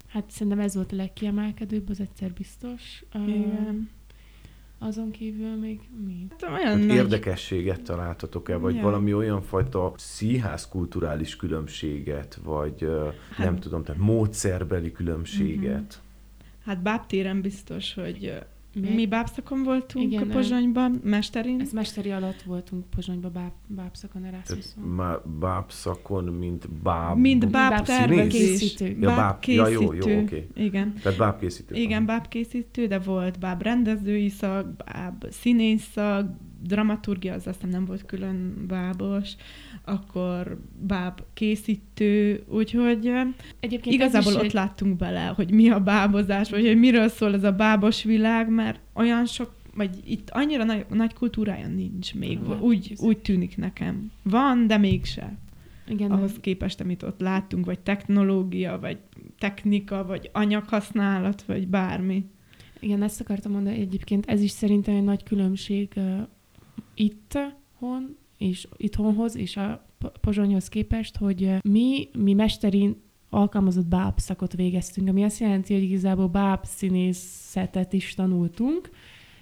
[0.07, 3.05] Hát szerintem ez volt a legkiemelkedőbb, az egyszer biztos.
[3.27, 3.91] Igen.
[4.83, 6.27] Azon kívül még mi?
[6.31, 6.97] Hát olyan hát nagy...
[6.97, 8.83] Érdekességet találtatok-e, vagy ja.
[8.83, 12.87] valami olyan fajta színház kulturális különbséget, vagy
[13.31, 13.39] hát...
[13.47, 15.75] nem tudom, tehát módszerbeli különbséget?
[15.75, 16.65] Uh-huh.
[16.65, 18.41] Hát Bábtéren biztos, hogy
[18.75, 21.61] mi, mi bábszakon voltunk Igen, Pozsonyban, mesterin.
[21.61, 24.85] Ez mesteri alatt voltunk Pozsonyban báb, bábszakon, Erasmuson.
[24.85, 27.19] Má, bábszakon, mint báb...
[27.19, 27.89] Mint báb
[28.29, 28.97] Készítő.
[29.01, 30.21] Ja, báb, ja, jó, jó, oké.
[30.21, 30.47] Okay.
[30.55, 30.95] Igen.
[31.03, 31.75] Tehát bábkészítő.
[31.75, 36.31] Igen, bábkészítő, de volt báb rendezői szak, báb színész szak,
[36.63, 39.31] dramaturgia, az aztán nem volt külön bábos,
[39.85, 43.13] akkor báb készítő, úgyhogy
[43.61, 44.53] Egyébként igazából ott egy...
[44.53, 48.81] láttunk bele, hogy mi a bábozás, vagy hogy miről szól ez a bábos világ, mert
[48.93, 54.11] olyan sok vagy itt annyira nagy, nagy kultúrája nincs még, hát, úgy, úgy tűnik nekem.
[54.23, 55.39] Van, de mégse.
[55.89, 56.41] Igen, ahhoz nem.
[56.41, 58.99] képest, amit ott láttunk, vagy technológia, vagy
[59.39, 62.25] technika, vagy anyaghasználat, vagy bármi.
[62.81, 65.89] Igen, ezt akartam mondani egyébként, ez is szerintem egy nagy különbség
[66.95, 67.39] itt
[67.79, 69.89] hon és itthonhoz és a
[70.21, 76.29] Pozsonyhoz képest, hogy mi, mi mesterin alkalmazott báb szakot végeztünk, ami azt jelenti, hogy igazából
[76.29, 78.91] báb színészetet is tanultunk,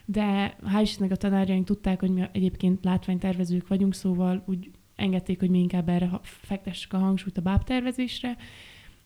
[0.05, 5.51] de hál' Istennek a tanárjaink tudták, hogy mi egyébként látványtervezők vagyunk, szóval úgy engedték, hogy
[5.51, 8.37] mi inkább erre fektessük a hangsúlyt a bábtervezésre,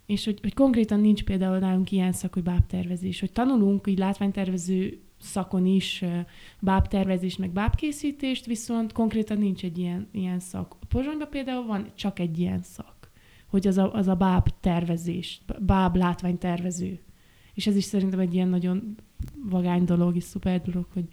[0.06, 5.00] és hogy, hogy konkrétan nincs például nálunk ilyen szak, hogy bábtervezés, hogy tanulunk így látványtervező
[5.22, 6.04] szakon is
[6.60, 10.76] bábtervezés, meg bábkészítést, viszont konkrétan nincs egy ilyen, ilyen szak.
[10.88, 13.10] Pozsonyban például van csak egy ilyen szak,
[13.46, 17.00] hogy az a, az a báb tervezés, báb látványtervező.
[17.54, 18.96] És ez is szerintem egy ilyen nagyon
[19.44, 21.04] vagány dolog, és szuper dolog, hogy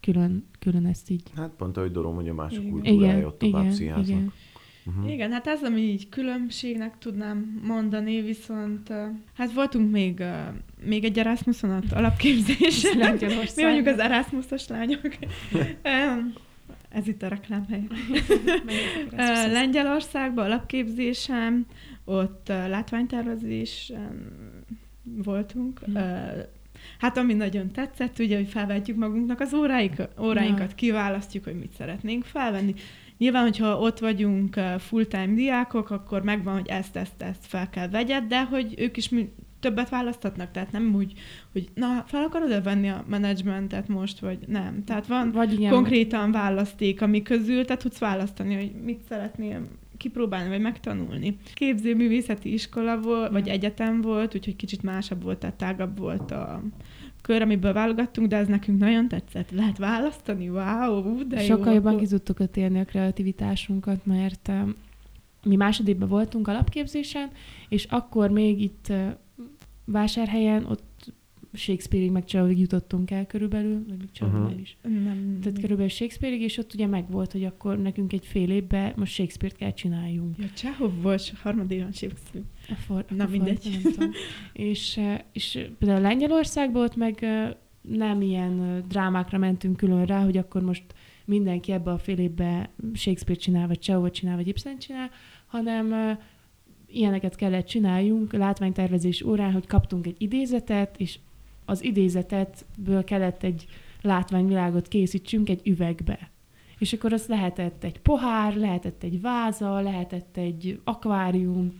[0.00, 1.22] külön, külön ezt így...
[1.34, 4.32] Hát pont ahogy Dorom, hogy a mások kultúrája ott a igen, igen.
[4.88, 5.12] Uh-huh.
[5.12, 8.92] Igen, hát ez, ami így különbségnek tudnám mondani, viszont
[9.34, 10.22] hát voltunk még,
[10.84, 13.18] még egy Erasmuson ott alapképzésen.
[13.56, 15.00] Mi mondjuk az Erasmusos lányok.
[16.88, 17.82] ez itt a reklámhely.
[19.52, 21.66] Lengyelországban alapképzésem,
[22.04, 24.32] ott látványtervezésen
[25.02, 25.80] voltunk.
[25.90, 25.96] Mm.
[26.98, 32.24] Hát ami nagyon tetszett, ugye, hogy felvetjük magunknak az óráik, óráinkat, kiválasztjuk, hogy mit szeretnénk
[32.24, 32.74] felvenni.
[33.18, 38.24] Nyilván, hogyha ott vagyunk full-time diákok, akkor megvan, hogy ezt, ezt, ezt fel kell vegyed,
[38.24, 39.10] de hogy ők is
[39.60, 41.12] többet választhatnak, tehát nem úgy,
[41.52, 44.84] hogy na, fel akarod-e venni a menedzsmentet most, vagy nem.
[44.84, 50.48] Tehát van vagy ilyen, konkrétan választék, ami közül te tudsz választani, hogy mit szeretnél kipróbálni,
[50.48, 51.36] vagy megtanulni.
[51.54, 56.62] Képzőművészeti iskola volt, vagy egyetem volt, úgyhogy kicsit másabb volt, tehát tágabb volt a
[57.28, 59.50] kör, amiből válogattunk, de ez nekünk nagyon tetszett.
[59.50, 60.48] Lehet választani?
[60.48, 61.74] Wow, de Sokkal jó.
[61.74, 64.52] jobban ki tudtuk élni a kreativitásunkat, mert
[65.44, 67.30] mi másodévben voltunk alapképzésen,
[67.68, 68.92] és akkor még itt
[69.84, 70.82] vásárhelyen ott
[71.52, 74.60] Shakespeare-ig meg Csehhovig jutottunk el körülbelül, vagy még uh-huh.
[74.60, 74.76] is.
[74.82, 75.38] Nem.
[75.42, 79.58] Tehát körülbelül Shakespeare-ig, és ott ugye megvolt, hogy akkor nekünk egy fél évben most Shakespeare-t
[79.58, 80.36] kell csináljunk.
[80.38, 82.46] Ja, Csehov volt harmadévan Shakespeare.
[82.68, 83.78] A for, Na a mindegy.
[83.82, 84.10] For, nem
[84.52, 85.00] és,
[85.32, 87.26] és például Lengyelországban ott meg
[87.80, 90.84] nem ilyen drámákra mentünk külön rá, hogy akkor most
[91.24, 95.10] mindenki ebbe a fél évben Shakespeare csinál, vagy Csehovot csinál, vagy Ibsen csinál,
[95.46, 96.18] hanem
[96.86, 101.18] ilyeneket kellett csináljunk látványtervezés órán, hogy kaptunk egy idézetet, és
[101.68, 103.66] az idézetetből kellett egy
[104.02, 106.30] látványvilágot készítsünk egy üvegbe.
[106.78, 111.72] És akkor az lehetett egy pohár, lehetett egy váza, lehetett egy akvárium,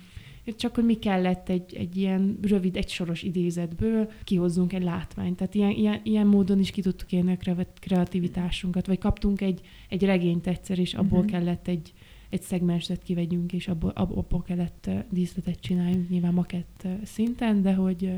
[0.57, 5.37] csak hogy mi kellett egy, egy ilyen rövid, egy soros idézetből kihozzunk egy látványt.
[5.37, 10.05] Tehát ilyen, ilyen, ilyen módon is ki tudtuk élni a kreativitásunkat, vagy kaptunk egy, egy
[10.05, 11.33] regényt egyszer, és abból uh-huh.
[11.33, 11.93] kellett egy,
[12.29, 18.13] egy szegmenset kivegyünk, és abból, abból kellett díszletet csináljunk, nyilván makett szinten, de hogy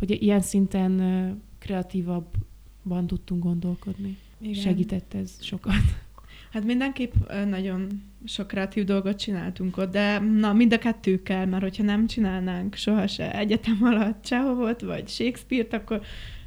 [0.00, 1.00] hogy ilyen szinten
[1.58, 4.16] kreatívabban tudtunk gondolkodni.
[4.40, 4.62] Igen.
[4.62, 5.74] Segített ez sokat.
[6.52, 7.12] Hát mindenképp
[7.48, 12.06] nagyon sok kreatív dolgot csináltunk ott, de na, mind a kettő kell, mert hogyha nem
[12.06, 16.00] csinálnánk sohasem egyetem alatt Csehovot, vagy Shakespeare-t, akkor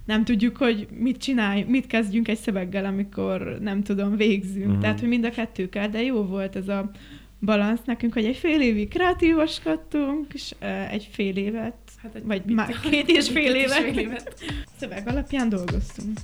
[0.06, 4.66] nem tudjuk, hogy mit csinálj, mit kezdjünk egy szöveggel, amikor nem tudom, végzünk.
[4.66, 4.82] Uh-huh.
[4.82, 6.92] Tehát, hogy mind a kettő kell, de jó volt ez a
[7.40, 10.56] balansz nekünk, hogy egy fél évig kreatívoskodtunk, és
[10.90, 14.34] egy fél évet, hát egy vagy már két és fél évet,
[14.80, 16.18] szöveg alapján dolgoztunk.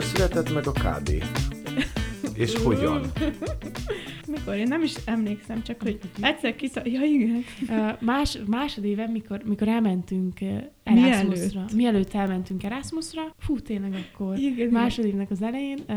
[0.00, 1.24] Mikor született meg a KD?
[2.34, 3.00] És hogyan?
[4.26, 4.54] Mikor?
[4.54, 6.80] Én nem is emlékszem, csak hogy egyszer kisa...
[6.84, 7.44] Ja, igen.
[7.68, 10.40] Uh, más, másodéve, mikor, mikor elmentünk
[10.82, 11.60] Erasmusra.
[11.60, 11.72] Mielőtt.
[11.72, 15.96] Mielőtt elmentünk Erasmusra, fú, tényleg akkor igen, másodévnek az elején uh,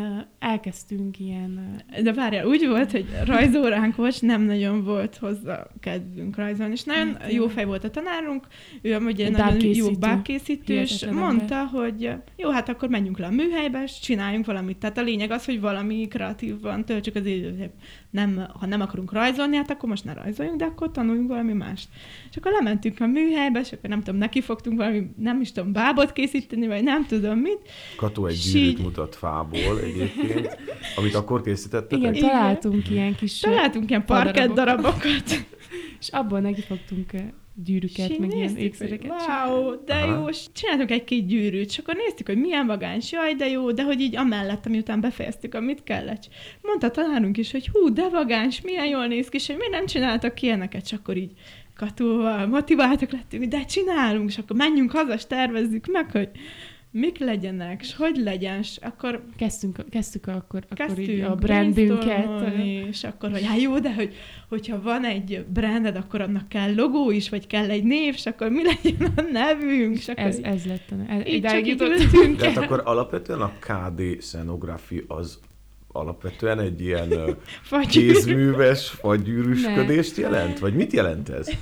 [0.53, 1.81] elkezdtünk ilyen...
[2.03, 7.15] De várjál, úgy volt, hogy rajzóránk volt, nem nagyon volt hozzá kedvünk rajzolni, és nagyon
[7.15, 8.47] hát, jó fej volt a tanárunk,
[8.81, 11.81] ő ugye nagyon jó bábkészítő, és mondta, ember.
[11.81, 14.77] hogy jó, hát akkor menjünk le a műhelybe, és csináljunk valamit.
[14.77, 17.71] Tehát a lényeg az, hogy valami kreatívban töltsük az időt.
[18.09, 21.87] Nem, ha nem akarunk rajzolni, hát akkor most ne rajzoljunk, de akkor tanuljunk valami mást.
[22.29, 25.71] És akkor lementünk a műhelybe, és akkor nem tudom, neki fogtunk valami, nem is tudom,
[25.71, 27.59] bábot készíteni, vagy nem tudom mit.
[27.97, 30.42] Kató egy gyűrűt mutat fából egyébként,
[30.95, 31.99] amit akkor készítettetek.
[31.99, 35.23] Igen, találtunk ilyen kis Találtunk ilyen parkett darabokat.
[35.99, 37.11] és abból neki fogtunk
[37.63, 39.11] gyűrűket, meg ilyen ékszereket.
[39.11, 40.05] Wow, de Aha.
[40.05, 44.01] jó, csináltunk egy-két gyűrűt, és akkor néztük, hogy milyen vagáns, jaj, de jó, de hogy
[44.01, 46.29] így amellett, amiután befejeztük, amit kellett.
[46.61, 49.85] Mondta tanárunk is, hogy hú, de vagáns, milyen jól néz ki, és hogy mi nem
[49.85, 51.31] csináltak ilyeneket, és akkor így
[51.75, 56.29] Katóval motiváltak lettünk, de csinálunk, és akkor menjünk haza, és tervezzük meg, hogy
[56.93, 59.23] mik legyenek, és hogy legyen, és akkor...
[59.37, 62.55] Kezdtünk, kezdtük akkor, akkor így a brandünket.
[62.89, 64.13] És akkor, hogy hát jó, de hogy,
[64.49, 68.49] hogyha van egy branded, akkor annak kell logó is, vagy kell egy név, és akkor
[68.49, 72.57] mi legyen a nevünk, és akkor ez, ez lett a ez, így csak így Tehát
[72.57, 75.39] akkor alapvetően a KD scenography az
[75.87, 77.37] alapvetően egy ilyen
[77.89, 80.59] kézműves gyűrűsködést jelent?
[80.59, 81.49] Vagy mit jelent ez?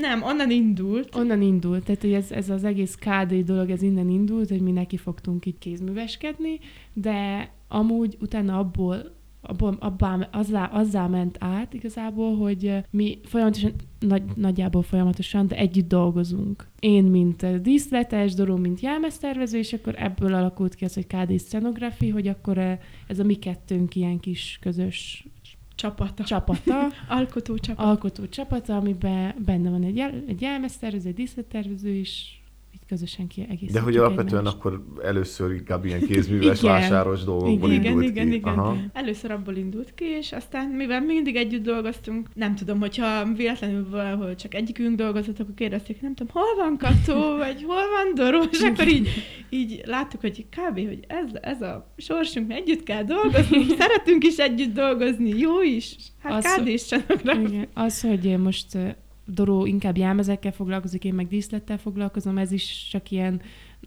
[0.00, 1.14] Nem, onnan indult.
[1.16, 4.70] Onnan indult, tehát hogy ez, ez az egész KD dolog, ez innen indult, hogy mi
[4.70, 6.58] neki fogtunk így kézműveskedni,
[6.92, 9.12] de amúgy utána abból
[9.46, 15.88] abból, abbá, azzá, azzá ment át igazából, hogy mi folyamatosan, nagy, nagyjából folyamatosan, de együtt
[15.88, 16.68] dolgozunk.
[16.78, 22.08] Én, mint díszletes, Doró, mint jelmeztervező, és akkor ebből alakult ki az, hogy KD Scenography,
[22.08, 22.58] hogy akkor
[23.06, 25.26] ez a mi kettőnk ilyen kis közös
[25.74, 26.24] csapata.
[26.24, 26.88] Csapata.
[27.08, 27.88] alkotó csapata.
[27.88, 32.42] Alkotó csapata, amiben benne van egy, jel, egy jelmeztervező, egy díszlettervező is,
[32.88, 33.72] közösen ki egész.
[33.72, 34.56] De hogy alapvetően egymást.
[34.56, 36.72] akkor először inkább ilyen kézműves, igen.
[36.72, 38.34] vásáros dolgokból igen, indult igen, ki.
[38.34, 38.90] Igen, igen.
[38.92, 44.34] Először abból indult ki, és aztán mivel mindig együtt dolgoztunk, nem tudom, hogyha véletlenül valahol
[44.34, 48.60] csak egyikünk dolgozott, akkor kérdezték, nem tudom, hol van Kató, vagy hol van Doró, és
[48.60, 49.08] akkor így,
[49.50, 50.74] így láttuk, hogy kb.
[50.74, 55.96] hogy ez, ez a sorsunk, együtt kell dolgozni, szeretünk is együtt dolgozni, jó is.
[56.18, 56.66] Hát az, kb.
[56.66, 56.90] is
[57.22, 58.76] igen, az, hogy most
[59.26, 63.40] Doró inkább jelmezekkel foglalkozik, én meg díszlettel foglalkozom, ez is csak ilyen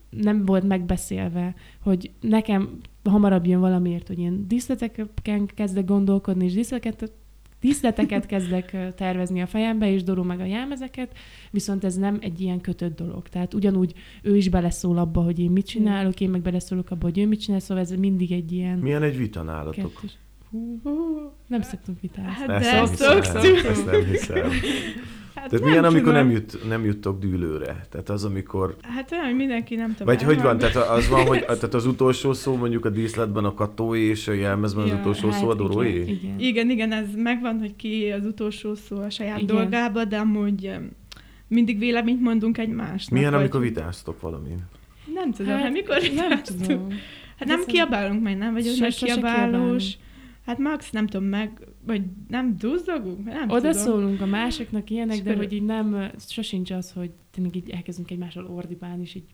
[0.10, 7.12] nem volt megbeszélve, hogy nekem hamarabb jön valamiért, hogy ilyen díszleteken kezdek gondolkodni, és díszleteket,
[7.62, 11.18] díszleteket kezdek tervezni a fejembe, és Doró meg a jelmezeket,
[11.52, 13.30] viszont ez nem egy ilyen kötött dolog.
[13.30, 17.20] Tehát ugyanúgy ő is beleszól abba, hogy én mit csinálok, én meg beleszólok abba, hogy
[17.20, 18.78] ő mit csinál, szóval ez mindig egy ilyen...
[18.78, 19.94] Milyen egy vita nálatok?
[19.94, 20.18] Kettős.
[20.50, 20.92] Hú, hú,
[21.48, 22.32] nem szoktunk vitázni.
[22.32, 23.64] Hát de ezt szoktunk.
[23.64, 24.50] Ezt nem hiszem.
[25.38, 27.86] Hát Tehát milyen, amikor nem, jut, nem juttok dűlőre?
[27.90, 28.76] Tehát az, amikor...
[28.82, 30.08] Hát olyan, hogy mindenki nem tudom.
[30.08, 30.58] Vagy hogy van?
[30.58, 34.32] Tehát az van, hogy tehát az utolsó szó mondjuk a díszletben a katói, és a
[34.32, 36.02] jelmezben az ja, utolsó hát szó a dorói?
[36.02, 36.40] Igen, igen.
[36.40, 39.56] igen, igen, ez megvan, hogy ki az utolsó szó a saját igen.
[39.56, 40.72] dolgába, de amúgy
[41.48, 43.12] mindig véleményt mondunk egymást.
[43.12, 43.40] Milyen, vagy...
[43.40, 44.60] amikor vitáztok valamin?
[45.14, 46.88] Nem tudom, hát, hát mikor nem tudom.
[47.38, 49.98] Hát nem kiabálunk meg, nem vagyunk meg kiabálós.
[50.46, 53.26] Hát max, nem tudom, meg, vagy nem duzzogunk?
[53.26, 53.86] Nem Oda tudom.
[53.86, 58.46] szólunk a másoknak ilyenek, de hogy így nem, sosincs az, hogy tényleg így elkezdünk egymással
[58.46, 59.26] ordibálni, és így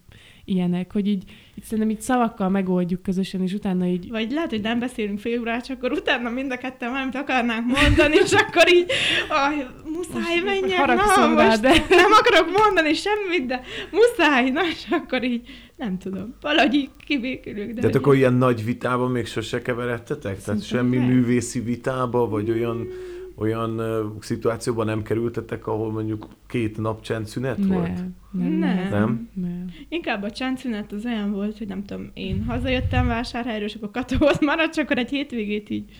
[0.45, 1.23] ilyenek, hogy így,
[1.55, 4.09] így szerintem így szavakkal megoldjuk közösen, és utána így...
[4.09, 8.15] Vagy lehet, hogy nem beszélünk fél órát, akkor utána mind a ketten valamit akarnánk mondani,
[8.15, 8.91] és akkor így,
[9.29, 11.69] aj, muszáj menjen, na, most de...
[11.89, 17.73] nem akarok mondani semmit, de muszáj, na, és akkor így nem tudom, valahogy így kibékülünk.
[17.73, 20.41] De, de hát akkor ilyen nagy vitában még sose keveredtetek?
[20.41, 21.07] Tehát semmi nem.
[21.07, 22.87] művészi vitába, vagy olyan
[23.35, 27.95] olyan uh, szituációban nem kerültetek, ahol mondjuk két nap csendszünet nem, volt?
[28.31, 28.53] Nem.
[28.53, 28.89] Nem.
[28.89, 29.29] nem.
[29.33, 29.69] nem.
[29.89, 34.39] Inkább a csendszünet az olyan volt, hogy nem tudom, én hazajöttem vásárhelyről, és akkor Katóhoz
[34.39, 35.91] maradt, csak akkor egy hétvégét így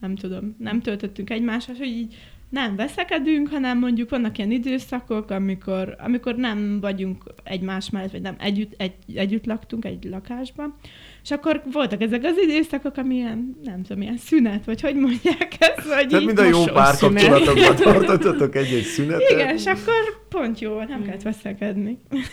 [0.00, 2.14] nem tudom, nem töltöttünk egymással, hogy így
[2.48, 8.36] nem veszekedünk, hanem mondjuk vannak ilyen időszakok, amikor, amikor nem vagyunk egymás mellett, vagy nem
[8.38, 10.74] együtt, egy, együtt laktunk egy lakásban,
[11.22, 15.56] és akkor voltak ezek az időszakok, ami ilyen, nem tudom, ilyen szünet, vagy hogy mondják
[15.58, 19.30] ezt, vagy Tehát mind a jó párkapcsolatokban tartottatok egy-egy szünetet.
[19.30, 21.98] Igen, és akkor pont jó, nem kellett veszekedni.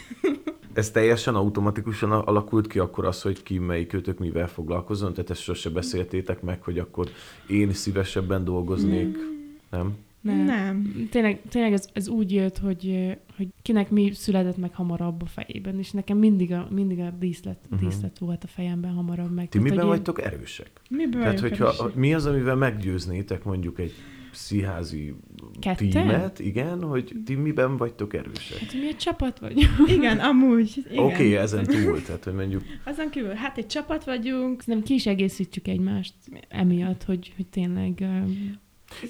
[0.73, 5.13] Ez teljesen automatikusan alakult ki akkor az, hogy ki melyikőtök mivel foglalkozzon?
[5.13, 7.09] Tehát ezt sose beszéltétek meg, hogy akkor
[7.47, 9.35] én szívesebben dolgoznék, nem?
[9.69, 10.04] Nem.
[10.33, 11.07] Nem.
[11.11, 15.77] Tényleg, tényleg ez, ez úgy jött, hogy, hogy kinek mi született meg hamarabb a fejében,
[15.77, 17.89] és nekem mindig a, mindig a díszlet, uh-huh.
[17.89, 19.49] díszlet volt a fejemben hamarabb meg.
[19.49, 20.25] Ti miben vagytok én...
[20.25, 20.81] erősek?
[20.89, 21.95] Miben Tehát, hogyha erősek?
[21.95, 23.93] mi az, amivel meggyőznétek mondjuk egy
[24.35, 25.15] színházi
[25.59, 25.89] Ketten?
[25.89, 28.57] tímet, igen, hogy ti miben vagytok erősek?
[28.57, 29.67] Hát mi egy csapat vagyunk.
[29.87, 30.85] Igen, amúgy.
[30.85, 32.63] Oké, okay, ezen túl, tehát hogy mondjuk...
[32.83, 34.65] Azon kívül, hát egy csapat vagyunk.
[34.65, 36.13] Nem ki is egészítjük egymást
[36.49, 38.05] emiatt, hogy, hogy tényleg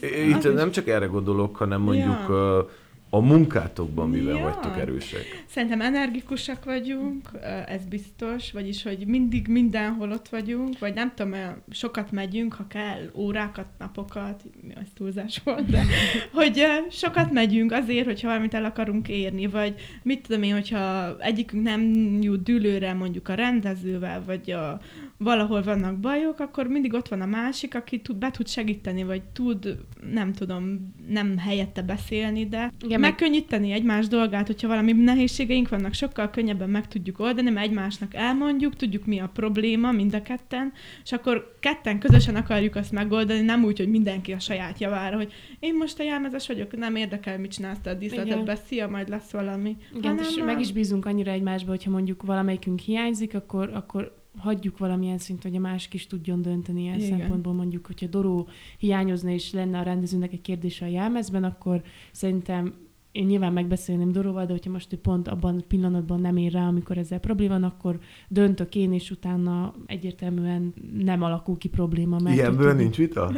[0.02, 2.70] itt nem csak erre gondolok, hanem mondjuk ja.
[3.10, 4.44] a munkátokban mivel ja.
[4.44, 5.44] vagytok erősek.
[5.46, 7.30] Szerintem energikusak vagyunk,
[7.68, 11.34] ez biztos, vagyis, hogy mindig mindenhol ott vagyunk, vagy nem tudom,
[11.70, 14.44] sokat megyünk, ha kell, órákat, napokat,
[14.76, 15.84] az túlzás volt, de
[16.34, 21.64] hogy sokat megyünk azért, hogyha valamit el akarunk érni, vagy mit tudom én, hogyha egyikünk
[21.64, 21.82] nem
[22.22, 24.80] jut dülőre mondjuk a rendezővel, vagy a,
[25.18, 29.22] valahol vannak bajok, akkor mindig ott van a másik, aki tud, be tud segíteni, vagy
[29.24, 29.78] tud,
[30.12, 33.78] nem tudom, nem helyette beszélni, de Igen, megkönnyíteni meg...
[33.78, 39.06] egymás dolgát, hogyha valami nehézségeink vannak, sokkal könnyebben meg tudjuk oldani, mert egymásnak elmondjuk, tudjuk
[39.06, 43.78] mi a probléma mind a ketten, és akkor ketten közösen akarjuk azt megoldani, nem úgy,
[43.78, 47.80] hogy mindenki a saját javára, hogy én most a jelmezes vagyok, nem érdekel, mit csinálsz
[47.82, 49.78] te a díszletedbe, szia, majd lesz valami.
[49.96, 55.18] Igen, és meg is bízunk annyira egymásba, hogyha mondjuk valamelyikünk hiányzik, akkor, akkor hagyjuk valamilyen
[55.18, 57.18] szint, hogy a másik is tudjon dönteni ilyen Igen.
[57.18, 57.54] szempontból.
[57.54, 61.82] Mondjuk, hogyha Doró hiányozna és lenne a rendezőnek egy kérdése a jelmezben, akkor
[62.12, 62.74] szerintem
[63.16, 66.68] én nyilván megbeszélném Doróval, de hogyha most ő pont abban a pillanatban nem ér rá,
[66.68, 72.18] amikor ezzel probléma van, akkor döntök én, és utána egyértelműen nem alakul ki probléma.
[72.20, 72.82] Mert Ilyenből tudjuk...
[72.82, 73.32] nincs vita?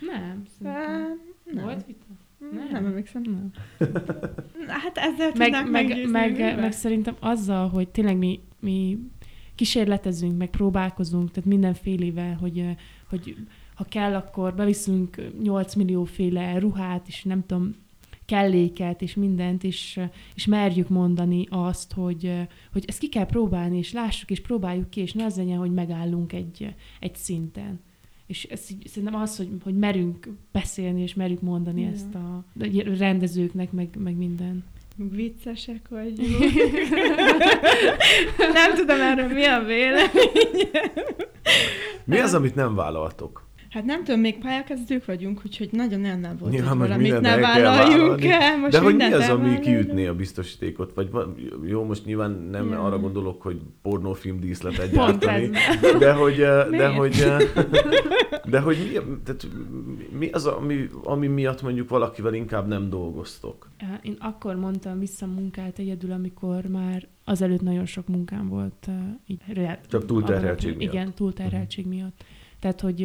[0.00, 1.18] nem, szerintem.
[1.52, 1.64] Nem.
[1.64, 2.04] Volt vita?
[2.50, 3.22] Nem, nem emlékszem.
[3.22, 3.50] Nem.
[4.66, 8.98] hát ezzel meg, meg, meg, meg, szerintem azzal, hogy tényleg mi, mi
[9.54, 12.64] kísérletezünk, meg próbálkozunk, tehát mindenfélevel, hogy,
[13.08, 13.36] hogy
[13.74, 17.74] ha kell, akkor beviszünk 8 millióféle ruhát, és nem tudom,
[18.24, 20.00] kelléket, és mindent, és,
[20.34, 22.32] és merjük mondani azt, hogy,
[22.72, 25.72] hogy ezt ki kell próbálni, és lássuk, és próbáljuk ki, és ne az legyen, hogy
[25.72, 27.80] megállunk egy, egy szinten.
[28.26, 31.88] És ez, szerintem az, hogy, hogy merünk beszélni, és merjük mondani ja.
[31.88, 32.44] ezt a
[32.98, 34.64] rendezőknek, meg, meg minden
[34.96, 36.38] viccesek vagyunk.
[38.52, 40.70] nem tudom erről mi a vélemény.
[42.04, 43.50] Mi az, amit nem vállaltok?
[43.72, 48.24] Hát nem tudom, még pályakezdők vagyunk, úgyhogy nagyon nem volt, Nyilván, hogy valamit ne vállaljunk
[48.24, 48.58] el.
[48.58, 50.94] Most De hogy mi az, ami kiütné a biztosítékot?
[50.94, 51.10] Vagy
[51.64, 52.84] jó, most nyilván nem ja.
[52.84, 55.50] arra gondolok, hogy pornófilm díszlet gyártani.
[55.98, 56.36] De hogy,
[56.70, 57.24] de hogy,
[58.44, 59.48] de hogy mi, tehát
[60.18, 63.70] mi az, ami, ami miatt mondjuk valakivel inkább nem dolgoztok?
[64.02, 68.88] Én akkor mondtam vissza munkát egyedül, amikor már azelőtt nagyon sok munkám volt.
[69.26, 69.40] Így,
[69.88, 70.92] Csak túlterheltség miatt.
[70.92, 72.00] Igen, túlterheltség uh-huh.
[72.00, 72.24] miatt.
[72.62, 73.00] Tehát, hogy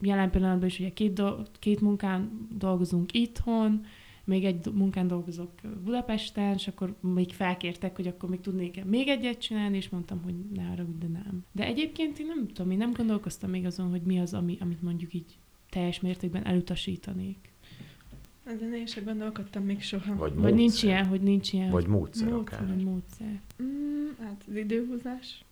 [0.00, 3.84] jelen pillanatban is ugye két, do- két munkán dolgozunk itthon,
[4.24, 5.50] még egy munkán dolgozok
[5.84, 10.34] Budapesten, és akkor még felkértek, hogy akkor még tudnék még egyet csinálni, és mondtam, hogy
[10.54, 11.44] ne arra, de nem.
[11.52, 14.82] De egyébként én nem tudom, én nem gondolkoztam még azon, hogy mi az, ami, amit
[14.82, 15.38] mondjuk így
[15.70, 17.52] teljes mértékben elutasítanék.
[18.44, 20.14] De én sem gondolkodtam még soha.
[20.14, 21.70] Vagy, Vagy nincs ilyen, hogy nincs ilyen.
[21.70, 22.74] Vagy módszer, módszer akár.
[22.74, 23.40] Vagy módszer.
[23.62, 25.44] Mm, hát az időhúzás.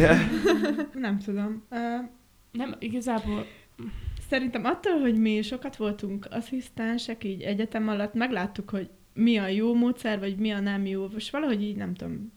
[1.06, 1.62] nem tudom.
[1.70, 2.08] Uh,
[2.56, 3.46] nem, igazából...
[4.28, 9.74] Szerintem attól, hogy mi sokat voltunk asszisztensek így egyetem alatt, megláttuk, hogy mi a jó
[9.74, 12.32] módszer, vagy mi a nem jó, és valahogy így nem tudom,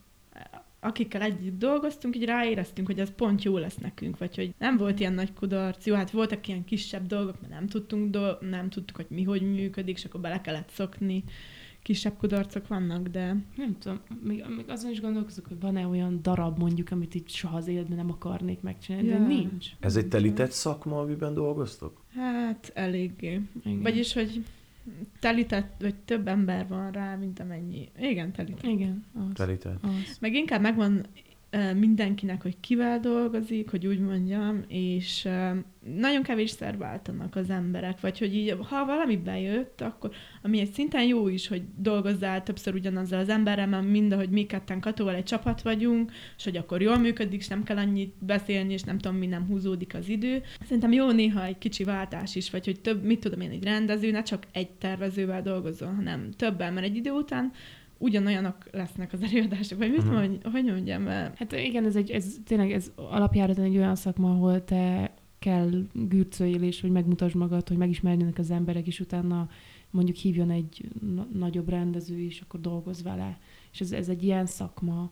[0.80, 5.00] akikkel együtt dolgoztunk, így ráéreztünk, hogy ez pont jó lesz nekünk, vagy hogy nem volt
[5.00, 5.86] ilyen nagy kudarc.
[5.86, 9.42] Jó, hát voltak ilyen kisebb dolgok, mert nem tudtunk, do- nem tudtuk, hogy mi hogy
[9.42, 11.24] működik, és akkor bele kellett szokni
[11.82, 13.36] kisebb kudarcok vannak, de...
[13.56, 17.56] Nem tudom, még, még azon is gondolkozok, hogy van-e olyan darab mondjuk, amit itt soha
[17.56, 19.18] az életben nem akarnék megcsinálni, ja.
[19.18, 19.66] de nincs.
[19.80, 22.04] Ez egy telített szakma, amiben dolgoztok?
[22.14, 23.40] Hát, eléggé.
[23.64, 23.82] Igen.
[23.82, 24.44] Vagyis, hogy
[25.20, 27.88] telített, vagy több ember van rá, mint amennyi.
[27.98, 28.70] Igen, telített.
[28.70, 29.32] Igen, az.
[29.34, 29.82] Telített.
[29.82, 30.16] Az.
[30.20, 31.06] Meg inkább megvan
[31.78, 35.28] mindenkinek, hogy kivel dolgozik, hogy úgy mondjam, és
[35.96, 40.10] nagyon kevésszer váltanak az emberek, vagy hogy így, ha valami bejött, akkor,
[40.42, 44.46] ami egy szinten jó is, hogy dolgozzál többször ugyanazzal az emberrel, mert mind, ahogy mi
[44.46, 48.72] ketten Katóval egy csapat vagyunk, és hogy akkor jól működik, és nem kell annyit beszélni,
[48.72, 50.42] és nem tudom, mi nem húzódik az idő.
[50.62, 54.10] Szerintem jó néha egy kicsi váltás is, vagy hogy több, mit tudom én, egy rendező,
[54.10, 57.52] ne csak egy tervezővel dolgozzon, hanem többel, mert egy idő után
[58.00, 60.14] ugyanolyanok lesznek az előadások, vagy mit uh-huh.
[60.14, 61.32] mondj, hogy mondjam el?
[61.36, 66.62] Hát igen, ez, egy, ez tényleg ez alapjáraton egy olyan szakma, ahol te kell gürcöljél,
[66.62, 69.48] és hogy megmutasd magad, hogy megismerjenek az emberek, és utána
[69.90, 73.38] mondjuk hívjon egy na- nagyobb rendező, és akkor dolgoz vele.
[73.72, 75.10] És ez, ez egy ilyen szakma,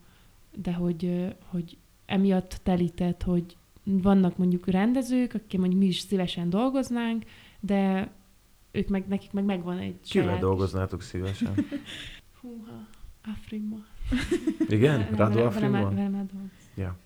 [0.54, 1.76] de hogy, hogy
[2.06, 7.24] emiatt telített, hogy vannak mondjuk rendezők, akik mondjuk mi is szívesen dolgoznánk,
[7.60, 8.10] de
[8.70, 11.54] ők meg, nekik meg megvan egy Kivel dolgoznátok szívesen?
[12.48, 12.86] Húha,
[13.32, 13.76] Afrimma.
[14.68, 15.08] Igen?
[15.16, 15.90] Radu Afrimma?
[15.90, 16.24] Velem már
[16.74, 16.96] Ja.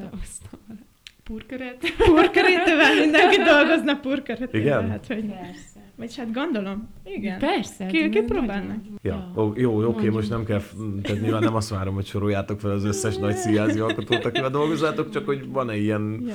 [0.00, 0.80] Dolgoztam vele.
[1.22, 1.76] Purköret.
[1.96, 4.60] Purköretővel mindenki dolgozna purköretővel.
[4.60, 4.90] Igen?
[4.90, 5.26] Hát, hogy...
[5.26, 5.80] Persze.
[5.94, 6.88] Vagy hát gondolom.
[7.04, 7.38] Igen.
[7.38, 7.86] Persze.
[7.86, 8.84] Ki, ki próbálnak?
[9.02, 9.32] Ja.
[9.34, 9.42] ja.
[9.42, 10.62] Ó, jó, oké, most nem kell,
[11.02, 15.10] tehát nyilván nem azt várom, hogy soroljátok fel az összes nagy szíjázi alkotót, akivel dolgozzátok,
[15.10, 16.34] csak hogy van-e ilyen, ja.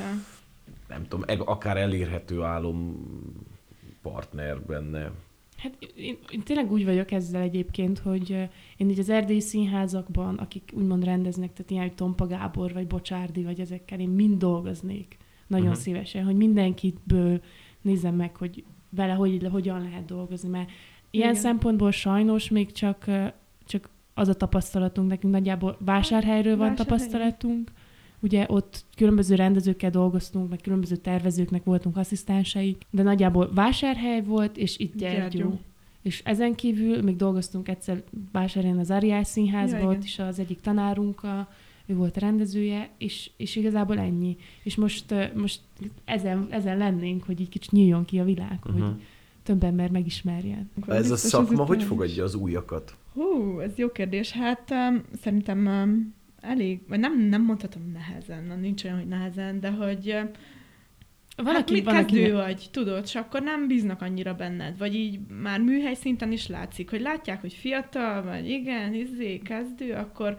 [0.87, 3.05] nem tudom, akár elérhető álom
[4.01, 5.11] partner benne.
[5.61, 8.29] Hát én, én tényleg úgy vagyok ezzel egyébként, hogy
[8.77, 13.43] én így az erdélyi színházakban, akik úgymond rendeznek, tehát ilyen, hogy Tompa Gábor, vagy Bocsárdi,
[13.43, 15.81] vagy ezekkel, én mind dolgoznék nagyon uh-huh.
[15.81, 17.41] szívesen, hogy mindenkitből
[17.81, 20.69] nézzem meg, hogy vele hogy, hogyan lehet dolgozni, mert
[21.11, 21.41] ilyen Igen.
[21.41, 23.05] szempontból sajnos még csak,
[23.65, 26.85] csak az a tapasztalatunk, nekünk nagyjából vásárhelyről van Vásárhely.
[26.85, 27.71] tapasztalatunk,
[28.21, 34.79] Ugye ott különböző rendezőkkel dolgoztunk, meg különböző tervezőknek voltunk asszisztensei, de nagyjából vásárhely volt, és
[34.79, 35.19] itt Gyergyó.
[35.19, 35.59] Gyergyó.
[36.01, 40.59] És ezen kívül még dolgoztunk egyszer vásárhelyen az Ariás Színházban, ja, ott is az egyik
[40.59, 41.47] tanárunkkal,
[41.85, 44.37] ő volt a rendezője, és, és igazából ennyi.
[44.63, 45.59] És most, most
[46.05, 48.73] ezen, ezen lennénk, hogy így kicsit nyíljon ki a világ, uh-huh.
[48.73, 48.99] hogy mhm.
[49.43, 50.69] több ember megismerjen.
[50.87, 52.95] Ez a szakma hogy fogadja az újakat?
[53.13, 54.31] Hú, ez jó kérdés.
[54.31, 59.59] Hát um, szerintem um, elég, vagy nem, nem mondhatom nehezen, na, nincs olyan, hogy nehezen,
[59.59, 60.17] de hogy
[61.35, 65.19] van, hát aki, van, kezdő vagy, tudod, és akkor nem bíznak annyira benned, vagy így
[65.41, 70.35] már műhely szinten is látszik, hogy látják, hogy fiatal vagy, igen, izé, kezdő, akkor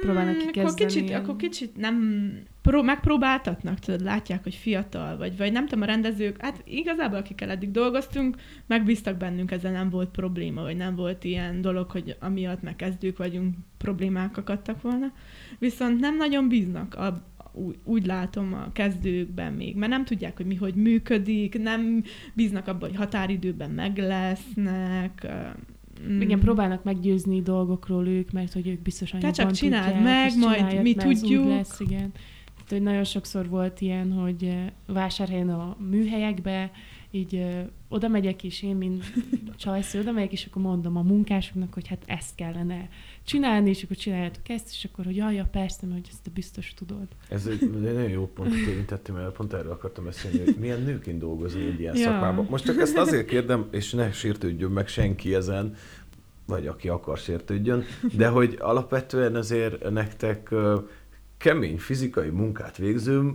[0.00, 1.20] próbálnak mm, akkor kicsit, ilyen...
[1.20, 2.32] akkor kicsit nem
[2.62, 7.50] pró- megpróbáltatnak, tudod, látják, hogy fiatal vagy, vagy nem tudom, a rendezők, hát igazából akikkel
[7.50, 8.36] eddig dolgoztunk,
[8.66, 13.54] megbíztak bennünk, ezzel nem volt probléma, vagy nem volt ilyen dolog, hogy amiatt megkezdők vagyunk,
[13.78, 15.12] problémák akadtak volna.
[15.58, 20.46] Viszont nem nagyon bíznak a, úgy, úgy látom a kezdőkben még, mert nem tudják, hogy
[20.46, 22.02] mi hogy működik, nem
[22.34, 25.26] bíznak abban, hogy határidőben meg lesznek,
[26.08, 26.20] Mm.
[26.20, 30.82] Igen, próbálnak meggyőzni dolgokról ők, mert hogy ők biztosan Tehát csak csináld tudják, meg, majd
[30.82, 31.48] mi tudjuk.
[31.48, 32.12] lesz, igen.
[32.70, 34.54] Tehát, hogy nagyon sokszor volt ilyen, hogy
[34.86, 36.70] vásárhelyen a műhelyekbe,
[37.10, 37.46] így
[37.88, 39.04] oda megyek, és én, mint
[39.56, 42.88] csajsző, oda megyek, és akkor mondom a munkásoknak, hogy hát ezt kellene
[43.24, 46.30] csinálni, és akkor csináljátok ezt, és akkor, hogy jaj, ja, persze, mert hogy ezt te
[46.34, 47.06] biztos tudod.
[47.28, 51.18] Ez egy nagyon jó pont, hogy érintettem, mert pont erről akartam beszélni, hogy milyen nőként
[51.18, 52.02] dolgozni egy ilyen ja.
[52.02, 52.46] szakmában.
[52.50, 55.74] Most csak ezt azért kérdem, és ne sértődjön meg senki ezen,
[56.46, 57.84] vagy aki akar sértődjön,
[58.16, 60.54] de hogy alapvetően azért nektek
[61.40, 63.32] kemény fizikai munkát végző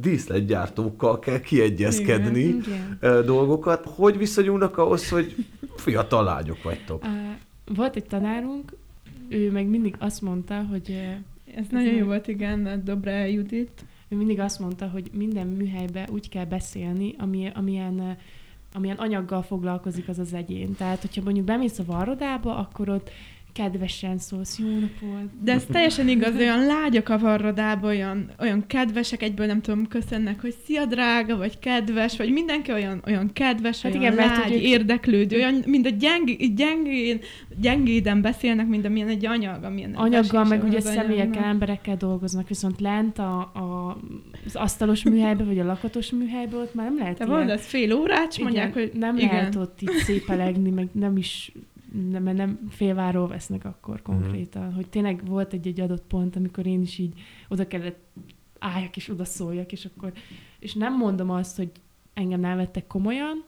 [0.00, 3.24] díszletgyártókkal kell kiegyezkedni igen, igen.
[3.24, 3.84] dolgokat.
[3.86, 5.34] Hogy viszonyulnak ahhoz, hogy
[5.76, 7.04] fiatal lányok vagytok?
[7.74, 8.72] Volt egy tanárunk,
[9.28, 10.90] ő meg mindig azt mondta, hogy...
[11.54, 13.84] Ez, ez nagyon jó volt, igen, Dobre Judit.
[14.08, 18.16] Ő mindig azt mondta, hogy minden műhelybe úgy kell beszélni, ami, amilyen
[18.74, 20.74] amilyen anyaggal foglalkozik az az egyén.
[20.74, 23.10] Tehát, hogyha mondjuk bemész a varrodába, akkor ott
[23.52, 25.42] kedvesen szólsz, jó napot.
[25.42, 30.40] De ez teljesen igaz, olyan lágyak a varrodába, olyan, olyan kedvesek, egyből nem tudom, köszönnek,
[30.40, 34.50] hogy szia drága, vagy kedves, vagy mindenki olyan, olyan kedves, hát olyan igen, lágy, mert,
[34.50, 37.20] érdeklődő, olyan, mind a gyeng, gyengén,
[37.60, 43.18] gyengéden beszélnek, mint amilyen egy anyag, amilyen Anyaggal, meg ugye személyekkel, emberekkel dolgoznak, viszont lent
[43.18, 43.96] a, a,
[44.46, 48.32] az asztalos műhelybe, vagy a lakatos műhelybe, ott már nem lehet Te mondasz fél órát,
[48.32, 49.28] igen, mondják, hogy nem igen.
[49.28, 51.52] lehet ott itt szépelegni, meg nem is
[52.10, 54.04] nem, mert nem félváról vesznek akkor mhm.
[54.04, 54.76] konkrétan, uh-huh.
[54.76, 57.98] hogy tényleg volt egy-egy adott pont, amikor én is így oda kellett
[58.58, 60.12] álljak és oda szóljak, és akkor,
[60.58, 61.70] és nem mondom azt, hogy
[62.14, 63.44] engem nem vettek komolyan,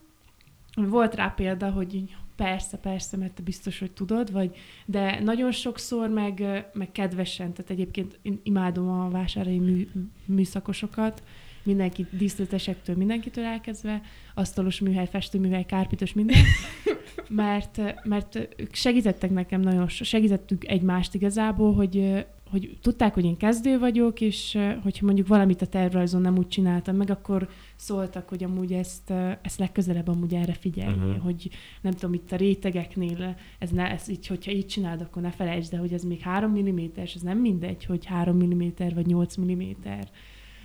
[0.75, 5.53] volt rá példa, hogy így, persze, persze, mert te biztos, hogy tudod, vagy, de nagyon
[5.53, 9.89] sokszor meg, meg kedvesen, tehát egyébként én imádom a vásárai mű,
[10.25, 11.23] műszakosokat,
[11.63, 14.03] mindenki díszletesektől, mindenkitől elkezdve,
[14.35, 16.37] asztalos műhely, festőműhely, kárpitos, minden,
[17.35, 23.79] mert, mert ők segítettek nekem nagyon, segítettük egymást igazából, hogy, hogy tudták, hogy én kezdő
[23.79, 28.73] vagyok, és hogyha mondjuk valamit a tervrajzon nem úgy csináltam meg, akkor szóltak, hogy amúgy
[28.73, 29.13] ezt,
[29.43, 31.17] ezt legközelebb amúgy erre figyelj, uh-huh.
[31.17, 35.31] hogy nem tudom, itt a rétegeknél, ez, ne, ez így, hogyha így csinálod, akkor ne
[35.31, 38.63] felejtsd, de hogy ez még 3 mm, ez nem mindegy, hogy 3 mm
[38.95, 39.63] vagy 8 mm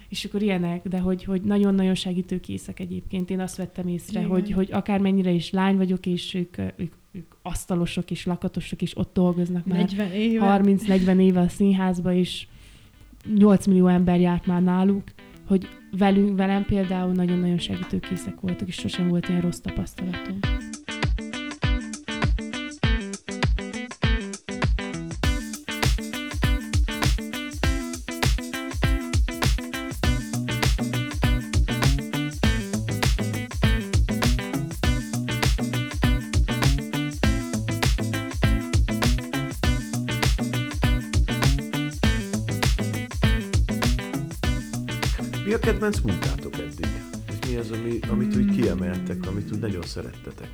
[0.10, 3.30] és akkor ilyenek, de hogy, hogy nagyon-nagyon segítőkészek egyébként.
[3.30, 8.12] Én azt vettem észre, hogy, hogy akármennyire is lány vagyok, és ők, ők, ők asztalosok
[8.12, 9.89] és lakatosok, és ott dolgoznak már
[10.62, 12.47] 30-40 éve a színházba, és
[13.36, 15.03] 8 millió ember járt már náluk,
[15.47, 20.39] hogy velünk, velem például nagyon-nagyon segítőkészek voltak, és sosem volt ilyen rossz tapasztalatom.
[45.68, 46.88] Kedvenc munkátok eddig?
[47.28, 50.49] És mi az, ami, amit úgy kiemeltek, amit úgy nagyon szerettetek?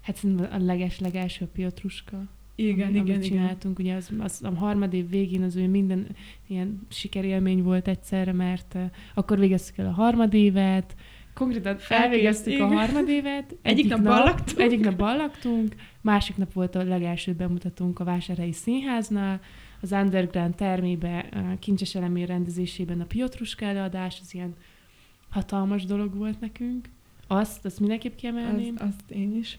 [0.00, 2.24] Hát a leges-legelső Piotruska.
[2.54, 3.20] Igen, ami, igen, amit igen.
[3.20, 6.06] csináltunk, ugye az, az a harmad év végén az ő minden
[6.46, 8.82] ilyen sikerélmény volt egyszerre, mert uh,
[9.14, 10.94] akkor végeztük el a harmad évet,
[11.34, 13.44] konkrétan elvégeztük a harmad évet.
[13.62, 14.58] Egyik, egyik nap ballaktunk.
[14.58, 19.40] Egyik nap ballaktunk, másik nap volt a legelső bemutatónk a Vásárhelyi Színháznál,
[19.82, 21.28] az Underground termébe,
[21.58, 24.54] Kincses Elemér rendezésében a Piotruska előadás, az ilyen
[25.28, 26.88] hatalmas dolog volt nekünk.
[27.26, 28.74] Azt, azt mindenképp kiemelném.
[28.78, 29.58] Az, azt én is.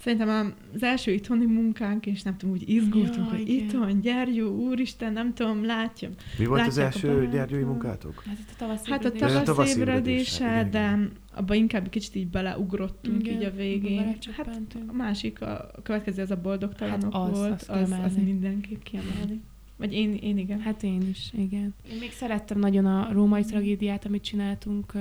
[0.00, 3.64] Szerintem az első itthoni munkánk, és nem tudom, úgy izgultunk, ja, hogy igen.
[3.64, 6.10] itthon, Gyergyó, úristen, nem tudom, látjam.
[6.38, 8.22] Mi volt az első gyergyói munkátok?
[8.26, 13.44] Hát a tavasz Hát a tavasz ébredése, de abban inkább kicsit így beleugrottunk igen, így
[13.44, 14.16] a végén.
[14.36, 18.82] Hát a másik, a következő az a boldogtalanok hát az, volt, az, az, az mindenképp
[18.82, 19.42] kiemelni.
[19.76, 20.60] Vagy én, én igen.
[20.60, 21.74] Hát én is, igen.
[21.90, 24.92] Én még szerettem nagyon a római tragédiát, amit csináltunk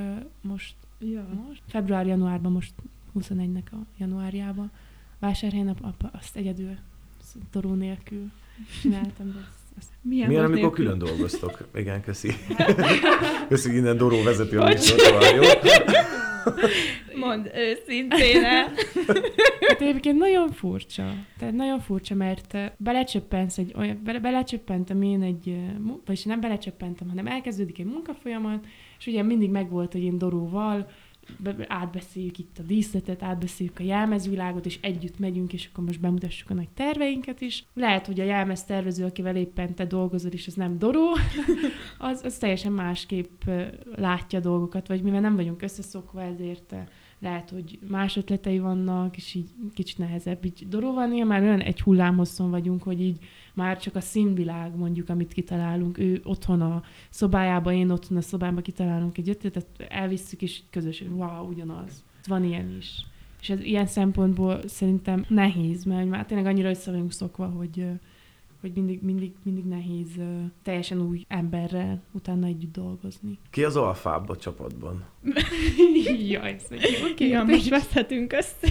[0.42, 1.28] most, ja.
[1.48, 2.74] most, február-januárban, most
[3.20, 4.72] 21-nek a januárjában.
[5.20, 6.76] Vásárhelyen apa, azt egyedül,
[7.52, 8.32] toró nélkül
[8.82, 9.48] csináltam, de
[9.78, 10.84] azt milyen, Milyen amikor nélkül?
[10.84, 11.68] külön dolgoztok?
[11.76, 12.32] Igen, köszi.
[13.50, 14.70] köszi, innen Doró vezeti a
[15.36, 15.44] jó?
[17.16, 18.72] Mond őszintén el.
[19.68, 21.14] Hát egyébként nagyon furcsa.
[21.40, 25.58] Tehát nagyon furcsa, mert belecsöppensz egy olyan, bele, belecsöppentem én egy,
[26.06, 28.66] vagyis nem belecsöppentem, hanem elkezdődik egy munkafolyamat,
[29.00, 30.90] és ugye mindig megvolt, hogy én Doróval
[31.68, 36.54] átbeszéljük itt a díszletet, átbeszéljük a jelmezvilágot, és együtt megyünk, és akkor most bemutassuk a
[36.54, 37.66] nagy terveinket is.
[37.74, 41.18] Lehet, hogy a jelmez tervező, akivel éppen te dolgozod, és az nem Doró,
[41.98, 43.42] az, az teljesen másképp
[43.96, 46.76] látja dolgokat, vagy mivel nem vagyunk összeszokva, ezért
[47.20, 50.46] lehet, hogy más ötletei vannak, és így kicsit nehezebb.
[50.46, 50.68] Így
[51.10, 53.18] néha már olyan egy hullámhosszon vagyunk, hogy így
[53.54, 58.62] már csak a színvilág mondjuk, amit kitalálunk, ő otthon a szobájába, én otthon a szobámba
[58.62, 62.04] kitalálunk egy ötletet, elvisszük, és közösen, wow, ugyanaz.
[62.28, 63.06] Van ilyen is.
[63.42, 67.86] És ez ilyen szempontból szerintem nehéz, mert már tényleg annyira össze vagyunk szokva, hogy
[68.62, 73.40] hogy mindig, mindig, mindig nehéz uh, teljesen új emberrel utána együtt dolgozni.
[73.50, 75.06] Ki az alfább a csapatban?
[76.30, 77.30] Jaj, ez egy jó kérdés.
[77.30, 78.68] Ja, most veszhetünk össze.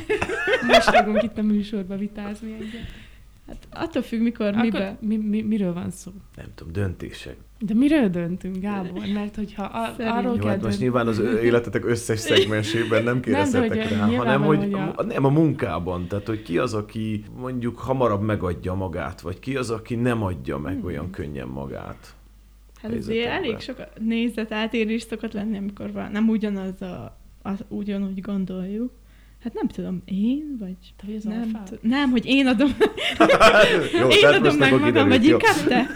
[0.66, 3.05] most fogunk itt a műsorba vitázni egyet.
[3.46, 4.96] Hát attól függ, mikor, Akkor mibe.
[5.00, 6.10] Mi, mi, miről van szó?
[6.36, 7.36] Nem tudom, döntések.
[7.58, 9.02] De miről döntünk, Gábor?
[9.14, 13.90] Mert hogyha a, arról Jó, kell hát most nyilván az életetek összes szegmensében nem kérdezhetek
[13.90, 15.02] rá, hanem hogy, hogy a...
[15.02, 16.06] nem a munkában.
[16.06, 20.58] Tehát, hogy ki az, aki mondjuk hamarabb megadja magát, vagy ki az, aki nem adja
[20.58, 20.84] meg hmm.
[20.84, 22.14] olyan könnyen magát.
[22.82, 28.20] Hát azért elég sok nézet átérés szokott lenni, amikor van, nem ugyanaz a, az, ugyanúgy
[28.20, 28.92] gondoljuk.
[29.46, 30.76] Hát nem tudom, én, vagy...
[30.96, 32.76] Te vagy az nem, t- nem, hogy én adom...
[34.00, 35.86] jó, én adom meg magam, vagy inkább te.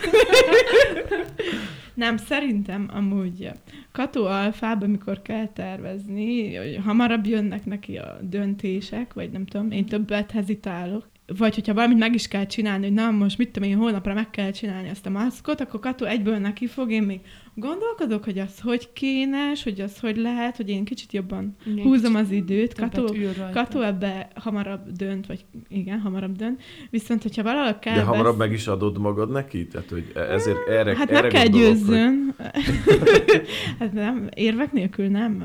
[1.95, 3.51] nem, szerintem amúgy
[3.93, 9.87] Kató alfában, amikor kell tervezni, hogy hamarabb jönnek neki a döntések, vagy nem tudom, én
[9.87, 13.77] többet hezitálok, vagy hogyha valamit meg is kell csinálni, hogy na most mit tudom én,
[13.77, 17.21] holnapra meg kell csinálni ezt a maszkot, akkor Kató egyből neki fog, én még
[17.55, 22.13] gondolkodok, hogy az hogy kéne, hogy az hogy lehet, hogy én kicsit jobban igen, húzom
[22.13, 22.75] kicsit az időt.
[22.75, 23.15] Kató,
[23.53, 26.63] Kató ebbe hamarabb dönt, vagy igen, hamarabb dönt.
[26.91, 27.95] Viszont, hogyha valahol kell...
[27.95, 29.67] De hamarabb meg is adod magad neki?
[29.67, 32.35] Tehát, hogy e- ezért erre Hát erre meg kell győzzön.
[32.37, 33.47] Hogy...
[33.79, 35.45] hát nem, érvek nélkül nem.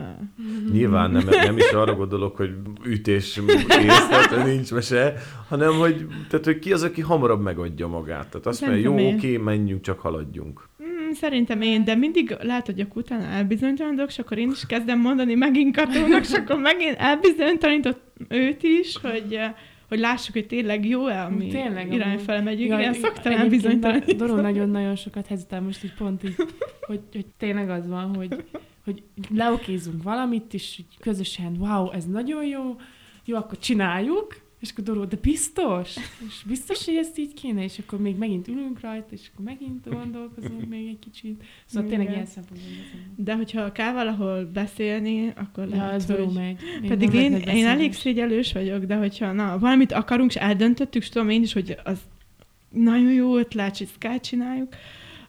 [0.71, 2.53] Nyilván nem, nem is arra gondolok, hogy
[2.85, 5.13] ütés kész, tehát nincs mese,
[5.47, 8.27] hanem hogy, tehát, hogy ki az, aki hamarabb megadja magát.
[8.27, 10.67] Tehát azt mondja, jó, oké, menjünk, csak haladjunk.
[11.15, 15.75] Szerintem én, de mindig látod, hogy utána elbizonytalanodok, és akkor én is kezdem mondani megint
[15.75, 19.39] Katónak, és akkor megint elbizonytalanított őt is, hogy,
[19.89, 22.69] hogy lássuk, hogy tényleg jó-e, ami tényleg, irányfele megyünk.
[22.69, 24.17] Ja, Igen, szoktam bizonytalanítani.
[24.17, 26.35] Doron nagyon, nagyon sokat hezitál most így pont így,
[26.81, 28.43] hogy, hogy tényleg az van, hogy,
[28.85, 32.75] hogy leokézunk valamit, és közösen, wow, ez nagyon jó,
[33.25, 35.95] jó, akkor csináljuk, és akkor Doró, de biztos?
[36.27, 37.63] És biztos, hogy ezt így kéne?
[37.63, 41.43] És akkor még megint ülünk rajta, és akkor megint gondolkozunk még egy kicsit.
[41.65, 42.71] Szóval tényleg ilyen szempontból.
[43.15, 46.33] De hogyha kell valahol beszélni, akkor ja, lehet, hogy...
[46.33, 46.59] megy.
[46.83, 51.09] Én Pedig én, én elég szégyelős vagyok, de hogyha na, valamit akarunk, és eldöntöttük, és
[51.09, 51.99] tudom én is, hogy az
[52.69, 54.75] nagyon jó ötlet, és ezt csináljuk,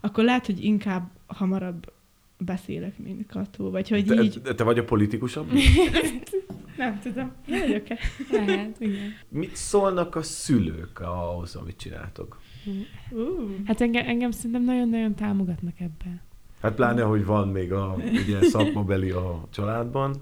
[0.00, 1.92] akkor lehet, hogy inkább hamarabb
[2.38, 4.40] beszélek, mint Kató, vagy hogy te, így...
[4.56, 5.50] Te vagy a politikusabb?
[6.76, 7.32] Nem tudom.
[7.46, 7.98] Nem vagyok-e?
[8.30, 9.14] Lehet, igen.
[9.28, 12.40] Mit szólnak a szülők ahhoz, amit csináltok?
[13.10, 13.66] Uh.
[13.66, 16.20] Hát engem, engem szerintem nagyon-nagyon támogatnak ebben.
[16.60, 20.14] Hát pláne, hogy van még a ugye, szakmabeli a családban.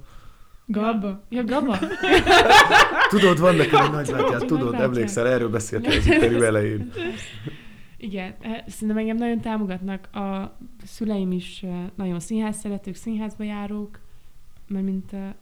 [0.67, 1.23] Gaba.
[1.29, 1.79] Ja, Gaba.
[3.09, 6.93] tudod, van nekem egy nagybátyát, tudod, emlékszel, erről beszéltél az interjú elején.
[7.97, 10.15] Igen, eh, szerintem engem nagyon támogatnak.
[10.17, 13.99] A szüleim is eh, nagyon színház szeretők, színházba járók,
[14.69, 15.35] mert mint eh,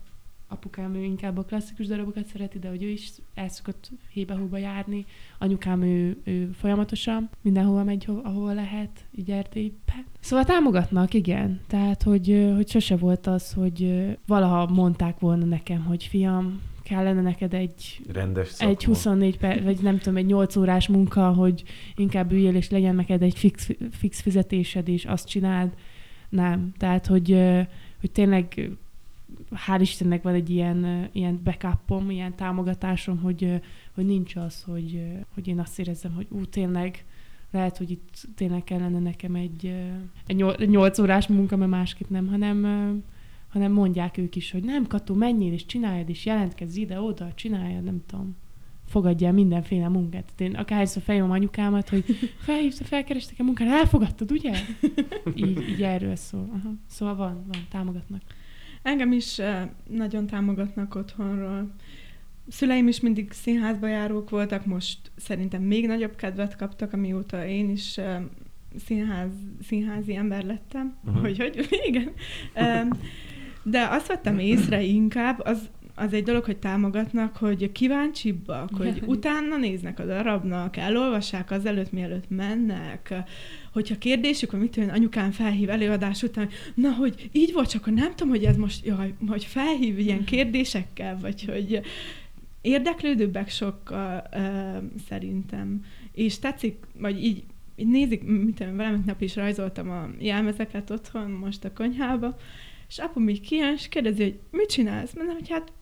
[0.53, 5.05] apukám ő inkább a klasszikus darabokat szereti, de hogy ő is el szokott hébe-hóba járni.
[5.39, 10.05] Anyukám ő, ő folyamatosan mindenhova megy, ahol lehet, így Erdélybe.
[10.21, 11.61] Szóval támogatnak, igen.
[11.67, 17.55] Tehát, hogy, hogy sose volt az, hogy valaha mondták volna nekem, hogy fiam, kellene neked
[17.55, 18.73] egy, Rendes szakma.
[18.73, 21.63] egy 24 perc, vagy nem tudom, egy 8 órás munka, hogy
[21.97, 25.75] inkább üljél, és legyen neked egy fix, fix fizetésed, és azt csináld.
[26.29, 26.73] Nem.
[26.79, 27.39] Tehát, hogy,
[28.01, 28.71] hogy tényleg
[29.67, 33.61] hál' Istennek van egy ilyen, ilyen backupom, ilyen támogatásom, hogy,
[33.95, 35.03] hogy nincs az, hogy,
[35.35, 37.05] hogy én azt érezzem, hogy ú, tényleg
[37.51, 39.75] lehet, hogy itt tényleg kellene nekem egy,
[40.27, 42.67] egy 8 órás munka, mert másképp nem, hanem,
[43.49, 48.03] hanem mondják ők is, hogy nem, Kató, menjél és csináljad, és jelentkezz ide-oda, csináljad, nem
[48.07, 48.37] tudom
[48.87, 50.33] fogadjál mindenféle munkát.
[50.41, 52.05] Én akárhányszor feljom anyukámat, hogy
[52.47, 54.53] felhívta, felkerestek a munkát, elfogadtad, ugye?
[55.35, 56.49] Így, így erről szól.
[56.53, 56.75] Aha.
[56.87, 58.23] Szóval van, van, támogatnak.
[58.83, 59.41] Engem is
[59.89, 61.75] nagyon támogatnak otthonról.
[62.49, 68.01] Szüleim is mindig színházba járók voltak, most szerintem még nagyobb kedvet kaptak, amióta én is
[68.85, 70.97] színház, színházi ember lettem.
[71.05, 71.21] Uh-huh.
[71.21, 72.13] Hogy, hogy, igen.
[73.63, 79.57] De azt vettem észre inkább, az az egy dolog, hogy támogatnak, hogy kíváncsibbak, hogy utána
[79.57, 83.15] néznek a darabnak, elolvassák azelőtt, mielőtt mennek.
[83.73, 88.29] Hogyha kérdésük, hogy mit anyukám felhív előadás után, na, hogy így volt, csak nem tudom,
[88.29, 91.81] hogy ez most, jaj, hogy felhív ilyen kérdésekkel, vagy hogy
[92.61, 95.85] érdeklődőbbek sokkal uh, szerintem.
[96.13, 97.43] És tetszik, vagy így,
[97.77, 98.25] így nézik,
[98.55, 102.37] tudom, valamit nap is rajzoltam a jelmezeket otthon, most a konyhába,
[102.89, 105.15] és apu így kijön, és kérdezi, hogy mit csinálsz?
[105.15, 105.73] Mondom, hogy hát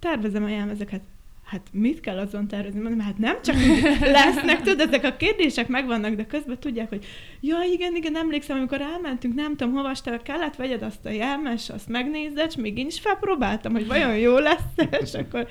[0.00, 1.02] tervezem a jelmezeket.
[1.50, 2.80] Hát mit kell azon tervezni?
[2.80, 3.56] Mondom, hát nem csak
[4.00, 7.04] lesznek, tudod, ezek a kérdések megvannak, de közben tudják, hogy
[7.40, 11.70] ja, igen, igen, emlékszem, amikor elmentünk, nem tudom, hova te kellett vegyed azt a jelmes,
[11.70, 14.72] azt megnézed, és még én is felpróbáltam, hogy vajon jó lesz,
[15.02, 15.46] és akkor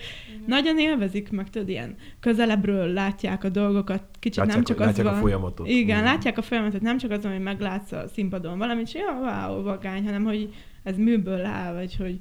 [0.46, 5.08] nagyon élvezik, meg tudod, ilyen közelebbről látják a dolgokat, kicsit látják, nem csak az látják
[5.08, 5.16] van.
[5.16, 5.68] a folyamatot.
[5.68, 6.04] Igen, mm.
[6.04, 10.06] látják a folyamatot, nem csak az, hogy meglátsz a színpadon valamit, és ja, wow, vagány,
[10.06, 10.50] hanem hogy
[10.84, 12.18] ez műből áll, vagy hogy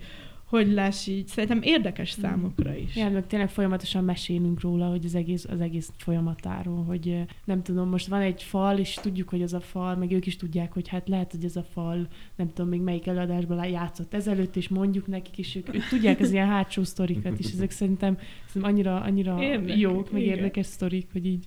[0.49, 1.27] hogy lesz így.
[1.27, 2.97] Szerintem érdekes számukra is.
[2.97, 7.89] Ja, meg tényleg folyamatosan mesélünk róla, hogy az egész, az egész folyamatáról, hogy nem tudom,
[7.89, 10.89] most van egy fal, és tudjuk, hogy az a fal, meg ők is tudják, hogy
[10.89, 15.07] hát lehet, hogy ez a fal, nem tudom még melyik előadásban játszott ezelőtt, és mondjuk
[15.07, 19.43] nekik, és ők, ők tudják az ilyen hátsó sztorikat, és ezek szerintem, szerintem annyira, annyira
[19.43, 20.37] Érdekes, jók, meg igen.
[20.37, 21.45] érdekes sztorik, hogy így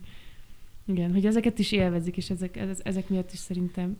[0.86, 3.98] igen, hogy ezeket is élvezik, és ezek, ezek miatt is szerintem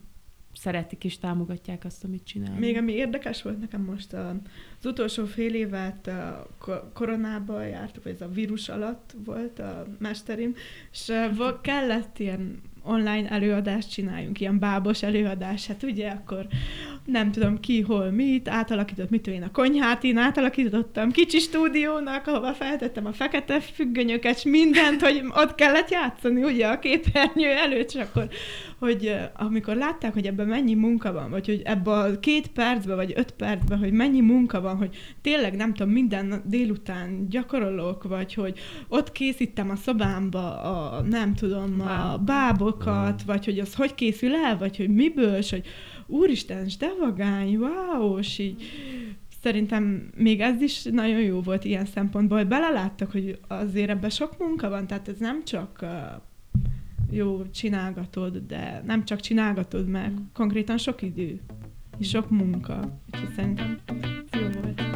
[0.54, 2.58] szeretik és támogatják azt, amit csinál.
[2.58, 6.10] Még ami érdekes volt nekem most, az utolsó fél évet
[6.92, 10.54] koronában jártuk, vagy ez a vírus alatt volt a mesterim,
[10.92, 11.12] és
[11.62, 16.46] kellett ilyen online előadást csináljunk, ilyen bábos előadás, hát ugye akkor
[17.04, 22.52] nem tudom ki, hol, mit, átalakított, mit én a konyhát, én átalakítottam kicsi stúdiónak, ahova
[22.52, 28.00] feltettem a fekete függönyöket, és mindent, hogy ott kellett játszani, ugye a képernyő előtt, és
[28.00, 28.28] akkor,
[28.78, 33.12] hogy amikor látták, hogy ebben mennyi munka van, vagy hogy ebben a két percben, vagy
[33.16, 38.58] öt percben, hogy mennyi munka van, hogy tényleg nem tudom, minden délután gyakorolok, vagy hogy
[38.88, 44.58] ott készítem a szobámba a, nem tudom, a bábokat, vagy hogy az hogy készül el,
[44.58, 45.66] vagy hogy miből, és hogy
[46.06, 48.62] úristen, de vagány, wow, és így
[49.42, 54.38] szerintem még ez is nagyon jó volt ilyen szempontból, hogy beleláttak, hogy azért ebben sok
[54.38, 55.84] munka van, tehát ez nem csak
[57.10, 61.40] jó, csinálgatod, de nem csak csinálgatod, mert konkrétan sok idő
[61.98, 62.98] és sok munka.
[63.12, 63.78] Úgyhogy szerintem
[64.32, 64.91] jó volt.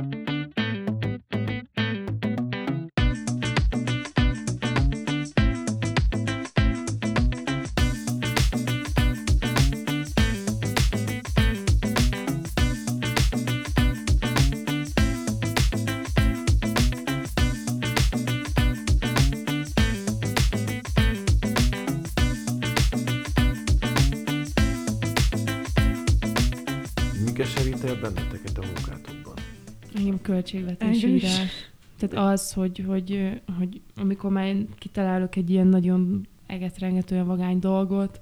[30.29, 31.73] Engem költségvetés írás.
[31.99, 38.21] Tehát az, hogy, hogy, hogy amikor már kitalálok egy ilyen nagyon egetrengetően vagány dolgot,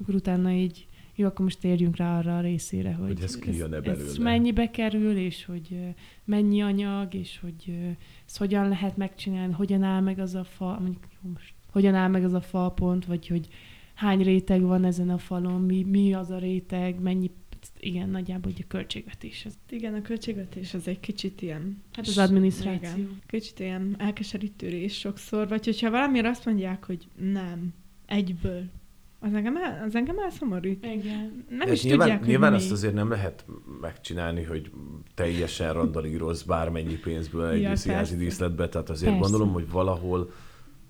[0.00, 3.74] akkor utána így jó, akkor most térjünk rá arra a részére, hogy, hogy ez, kijön
[3.74, 4.04] ez, belőle.
[4.04, 5.78] ez mennyibe kerül, és hogy
[6.24, 7.78] mennyi anyag, és hogy
[8.26, 12.08] ezt hogyan lehet megcsinálni, hogyan áll meg az a fa, mondjuk jó, most hogyan áll
[12.08, 13.48] meg az a falpont, vagy hogy
[13.94, 17.30] hány réteg van ezen a falon, mi, mi az a réteg, mennyi
[17.80, 19.44] igen, nagyjából hogy a költségvetés.
[19.46, 19.54] Az...
[19.68, 21.82] Igen, a költségvetés az egy kicsit ilyen...
[21.92, 22.90] Hát az adminisztráció.
[22.96, 27.74] Igen, kicsit ilyen elkeserítő rész sokszor, vagy hogyha valamire azt mondják, hogy nem,
[28.06, 28.64] egyből,
[29.20, 30.84] az engem, el, az engem elszomorít.
[30.84, 31.44] Igen.
[31.48, 32.56] Nem is nyilván, tudják, Nyilván mi.
[32.56, 33.44] azt azért nem lehet
[33.80, 34.70] megcsinálni, hogy
[35.14, 39.28] teljesen randalíroz bármennyi pénzből egy ja, színházi díszletbe, tehát azért persze.
[39.28, 40.32] gondolom, hogy valahol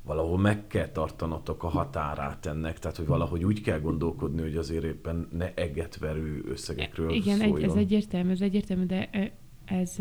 [0.09, 4.85] valahol meg kell tartanatok a határát ennek, tehát hogy valahogy úgy kell gondolkodni, hogy azért
[4.85, 7.57] éppen ne egetverő összegekről Igen, szóljon.
[7.57, 9.11] Egy, ez egyértelmű, ez egyértelmű, de
[9.65, 9.97] ez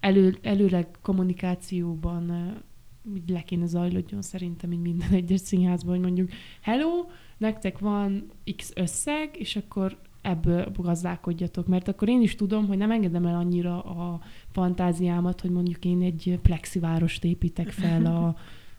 [0.00, 2.54] elő, előleg kommunikációban
[3.14, 6.30] úgy le kéne zajlódjon szerintem, mint minden egyes színházban, hogy mondjuk
[6.60, 7.06] hello,
[7.38, 12.90] nektek van X összeg, és akkor ebből gazdálkodjatok, mert akkor én is tudom, hogy nem
[12.90, 14.20] engedem el annyira a
[14.52, 18.36] fantáziámat, hogy mondjuk én egy plexivárost építek fel a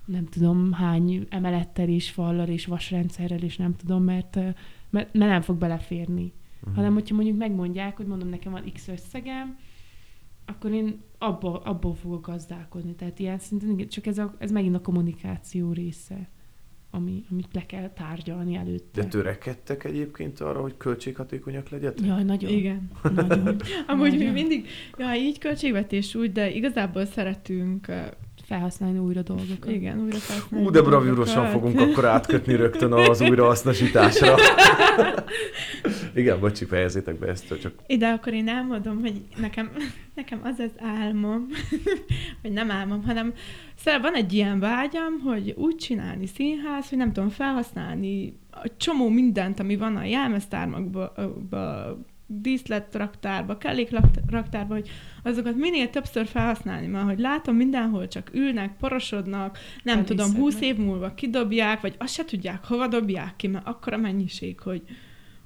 [0.07, 4.35] nem tudom hány emelettel és fallal és vasrendszerrel, és nem tudom, mert,
[4.89, 6.33] mert, mert nem fog beleférni.
[6.59, 6.75] Uh-huh.
[6.75, 9.57] Hanem, hogyha mondjuk megmondják, hogy mondom, nekem van X összegem,
[10.45, 12.95] akkor én abba, abból fogok gazdálkodni.
[12.95, 16.29] Tehát ilyen szinten, csak ez, a, ez megint a kommunikáció része,
[16.91, 19.01] ami, amit le kell tárgyalni előtte.
[19.01, 22.05] De törekedtek egyébként arra, hogy költséghatékonyak legyetek?
[22.05, 22.51] Jaj, nagyon.
[22.51, 22.89] Igen.
[23.15, 23.55] Nagyon.
[23.87, 24.33] Amúgy nagyon.
[24.33, 27.87] mi mindig, ja, így költségvetés úgy, de igazából szeretünk
[28.47, 29.71] felhasználni újra dolgokat.
[29.71, 30.65] Igen, újra felhasználni.
[30.67, 34.35] Ú, de bravúrosan fogunk akkor átkötni rögtön az újrahasznosításra.
[36.15, 37.73] Igen, bocsi, fejezzétek be ezt, csak...
[37.87, 39.71] Ide akkor én elmondom, hogy nekem,
[40.15, 41.47] nekem az az álmom,
[42.41, 43.33] hogy nem álmom, hanem
[43.75, 49.09] szóval van egy ilyen vágyam, hogy úgy csinálni színház, hogy nem tudom felhasználni a csomó
[49.09, 51.11] mindent, ami van a jelmeztármakban,
[52.27, 54.89] díszletraktárba, kellékraktárba, hogy
[55.23, 60.75] azokat minél többször felhasználni, mert hogy látom mindenhol csak ülnek, porosodnak, nem tudom, húsz év
[60.77, 64.81] múlva kidobják, vagy azt se tudják, hova dobják ki, mert akkora mennyiség, hogy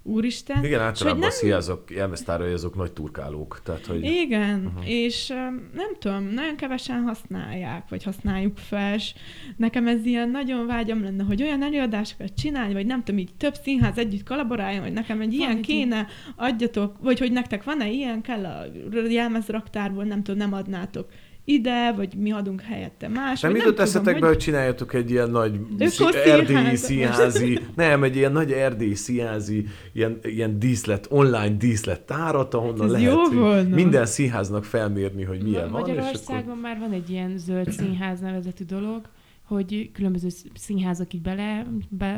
[0.04, 0.64] úristen.
[0.64, 1.70] Igen, általában nem...
[1.70, 3.62] a jelmeztárai azok nagy turkálók.
[3.64, 4.04] Tehát, hogy...
[4.04, 4.90] Igen, uh-huh.
[4.90, 5.28] és
[5.74, 9.14] nem tudom, nagyon kevesen használják, vagy használjuk fel, és
[9.58, 13.54] nekem ez ilyen nagyon vágyam lenne, hogy olyan előadásokat csinálni, vagy nem tudom, így több
[13.64, 17.90] színház együtt kollaboráljon, vagy nekem egy van ilyen egy kéne, adjatok, vagy hogy nektek van-e
[17.90, 18.66] ilyen, kell a
[19.10, 21.10] jelmezraktárból, nem tudom, nem adnátok
[21.52, 23.42] ide, vagy mi adunk helyette más.
[23.42, 24.36] Nem jutott eszetekbe, hogy...
[24.36, 30.20] hogy csináljatok egy ilyen nagy szí- erdélyi színházi, nem, egy ilyen nagy erdélyi színházi, ilyen,
[30.22, 33.76] ilyen díszlet, online díszlet tárat, ahonnan Ez lehet jó volna.
[33.76, 35.80] minden színháznak felmérni, hogy milyen Ma- van.
[35.80, 36.62] Magyarországon akkor...
[36.62, 39.02] már van egy ilyen zöld színház nevezetű dolog,
[39.44, 41.66] hogy különböző színházak így bele,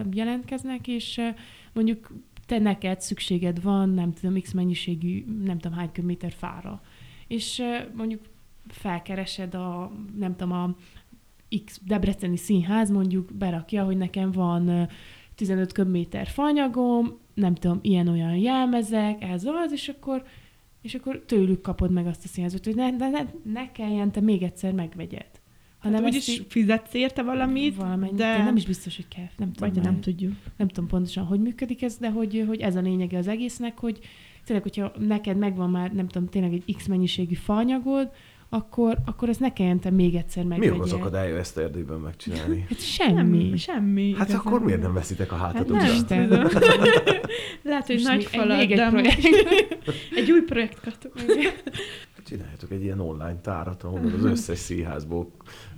[0.04, 1.22] bejelentkeznek, és
[1.74, 2.12] mondjuk
[2.46, 6.82] te neked szükséged van, nem tudom, x mennyiségű, nem tudom hány köbméter fára.
[7.28, 7.62] És
[7.96, 8.22] mondjuk
[8.68, 10.76] felkeresed a, nem tudom, a
[11.66, 14.90] X Debreceni színház mondjuk berakja, hogy nekem van
[15.36, 20.24] 15 köbméter fanyagom, nem tudom, ilyen-olyan jelmezek, ez az, és akkor,
[20.82, 24.22] és akkor tőlük kapod meg azt a színházat, hogy ne, ne, ne, ne kelljen te
[24.22, 25.42] még egyszer megvegyed.
[25.80, 28.38] Hanem hát úgyis fizetsz érte valamit, valamennyi, de...
[28.38, 28.44] de...
[28.44, 29.28] nem is biztos, hogy kell.
[29.38, 30.34] Nem tudom, Vagy nem tudjuk.
[30.58, 34.00] Nem tudom pontosan, hogy működik ez, de hogy, hogy ez a lényege az egésznek, hogy
[34.46, 38.12] tényleg, hogyha neked megvan már, nem tudom, tényleg egy X mennyiségű fanyagod,
[38.54, 40.60] akkor, akkor ez ne kelljen te még egyszer meg.
[40.60, 42.66] Mi az akadálya ezt Erdélyben megcsinálni?
[42.70, 43.48] Hát semmi.
[43.48, 44.14] Nem, semmi.
[44.18, 44.46] Hát igazán.
[44.46, 45.82] akkor miért nem veszitek a hátadokra?
[45.82, 46.30] Hát nem
[47.64, 49.26] Lehet, hogy nagy falat, egy, de projekt.
[50.18, 51.14] egy új projekt kaptuk.
[52.26, 55.32] Csináljátok egy ilyen online tárat, ahol az összes színházból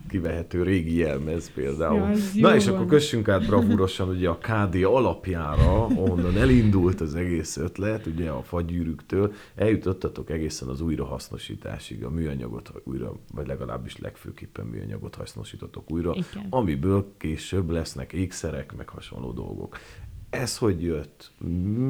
[0.10, 1.98] kivehető régi jelmez például.
[2.34, 2.74] Ja, Na és van.
[2.76, 8.42] akkor kössünk át bravúrosan ugye a KD alapjára, ahonnan elindult az egész ötlet, ugye a
[8.44, 16.48] fagyűrűktől, eljutottatok egészen az újrahasznosításig, a műanyagot újra, vagy legalábbis legfőképpen műanyagot hasznosítotok újra, Igen.
[16.50, 19.78] amiből később lesznek ékszerek, meg hasonló dolgok.
[20.30, 21.32] Ez hogy jött?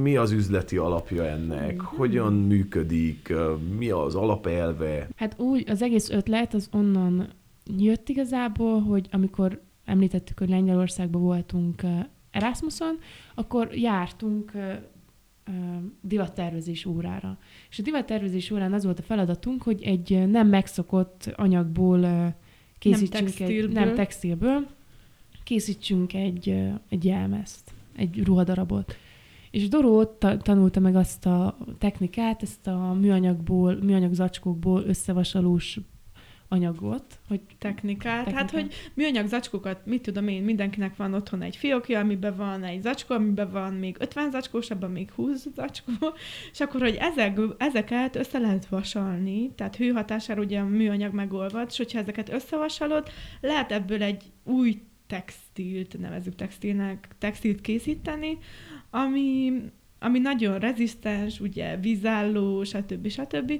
[0.01, 1.82] Mi az üzleti alapja ennek?
[1.82, 3.34] Hogyan működik?
[3.78, 5.07] Mi az alapelve?
[5.16, 7.30] Hát úgy, az egész ötlet az onnan
[7.78, 11.82] jött igazából, hogy amikor említettük, hogy Lengyelországban voltunk
[12.32, 12.97] Erasmuson,
[13.36, 14.51] akkor jártunk
[16.01, 17.38] divattervezés órára.
[17.70, 22.34] És a divattervezés órán az volt a feladatunk, hogy egy nem megszokott anyagból
[22.80, 23.70] készítsünk nem textilből.
[23.70, 24.68] egy nem textilből,
[25.43, 26.49] készítsünk egy,
[26.89, 28.95] egy jelmezt, egy ruhadarabot.
[29.51, 35.80] És Doró ta- tanulta meg azt a technikát, ezt a műanyagból, műanyag zacskókból összevasalós
[36.47, 38.23] anyagot, hogy technikát.
[38.23, 38.39] Technika.
[38.39, 42.81] Hát, hogy műanyag zacskókat, mit tudom én, mindenkinek van otthon egy fiókja, amiben van egy
[42.81, 45.91] zacskó, amiben van még 50 zacskós, abban még 20 zacskó,
[46.51, 51.77] és akkor, hogy ezek, ezeket össze lehet vasalni, tehát hőhatására ugye a műanyag megolvad, és
[51.77, 53.09] hogyha ezeket összevasalod,
[53.41, 58.37] lehet ebből egy új textilt, nevezük textilnek, textilt készíteni,
[58.89, 59.53] ami
[60.06, 63.08] ami nagyon rezisztens, ugye vízálló, stb.
[63.08, 63.51] stb.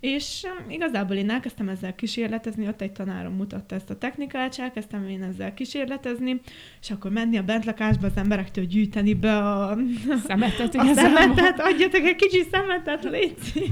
[0.00, 4.58] És um, igazából én elkezdtem ezzel kísérletezni, ott egy tanárom mutatta ezt a technikát, és
[4.58, 6.40] elkezdtem én ezzel kísérletezni,
[6.80, 9.78] és akkor menni a bentlakásba az emberektől gyűjteni be a
[10.26, 13.70] szemetet, a szemetet, adjatok egy kicsi szemetet, légy.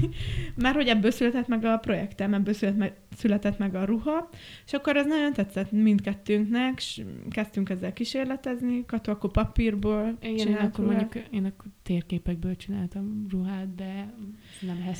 [0.55, 4.29] Mert hogy ebből született meg a projektem, ebből született meg, született meg a ruha,
[4.65, 10.55] és akkor ez nagyon tetszett mindkettőnknek, és kezdtünk ezzel kísérletezni, Katu akkor papírból Igen, én
[10.55, 14.13] akkor mondjuk, én akkor térképekből csináltam ruhát, de
[14.59, 14.99] nem ez.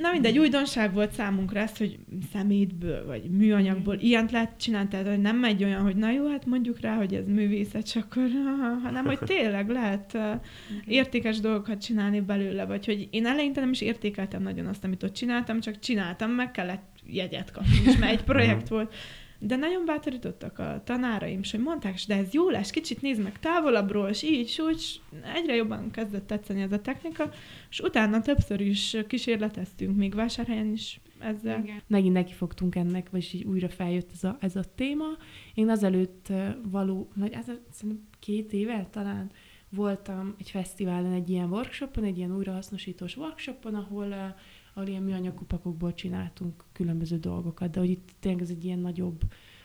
[0.00, 1.98] Na mindegy, újdonság volt számunkra ez, hogy
[2.32, 6.46] szemétből, vagy műanyagból ilyent lehet csinálni, tehát hogy nem megy olyan, hogy na jó, hát
[6.46, 8.28] mondjuk rá, hogy ez művészet, csak akkor,
[8.84, 10.18] hanem hogy tényleg lehet
[10.86, 15.14] értékes dolgokat csinálni belőle, vagy hogy én eleinte nem is értékeltem nagyon azt, amit ott
[15.14, 18.94] csináltam, csak csináltam, meg kellett jegyet kapni, és mert egy projekt volt.
[19.44, 23.38] De nagyon bátorítottak a tanáraim, és hogy mondták, de ez jó lesz, kicsit nézd meg
[23.38, 25.00] távolabbról, és így, és úgy,
[25.34, 27.30] egyre jobban kezdett tetszeni ez a technika,
[27.70, 31.62] és utána többször is kísérleteztünk, még vásárhelyen is ezzel.
[31.62, 31.82] Igen.
[31.86, 35.06] Megint neki fogtunk ennek, vagyis így újra feljött ez a, ez a téma.
[35.54, 36.32] Én azelőtt
[36.70, 39.30] való, vagy ez szerintem két éve talán
[39.68, 44.34] voltam egy fesztiválon, egy ilyen workshopon, egy ilyen újrahasznosítós workshopon, ahol
[44.74, 49.20] ahol ilyen műanyag kupakokból csináltunk különböző dolgokat, de hogy itt tényleg ez egy ilyen nagyobb,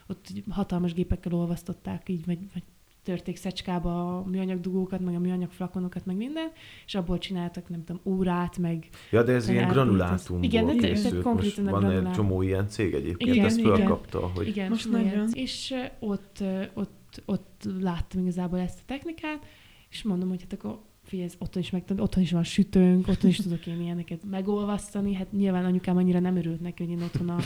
[0.07, 2.63] ott hatalmas gépekkel olvasztották így, vagy, vagy
[3.07, 6.51] törték szecskába a műanyag dugókat, meg a műanyag flakonokat, meg minden,
[6.85, 8.89] és abból csináltak, nem tudom, órát, meg...
[9.11, 11.21] Ja, de ez ilyen granulátumból Igen, de készült.
[11.21, 14.31] konkrétan Most van egy csomó ilyen cég egyébként, igen, ezt fölkapta, igen.
[14.35, 14.47] hogy...
[14.47, 15.29] Igen, most nagyon.
[15.33, 16.43] És ott,
[16.73, 19.45] ott, ott láttam igazából ezt a technikát,
[19.89, 23.37] és mondom, hogy hát akkor figyelj, otthon is, meg, otthon is van sütőnk, otthon is
[23.37, 25.13] tudok én ilyeneket megolvasztani.
[25.13, 27.37] Hát nyilván anyukám annyira nem örült neki, hogy én otthon, a,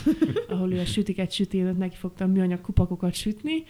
[0.48, 3.64] ahol ő a sütiket süti, ott neki fogtam műanyag kupakokat sütni.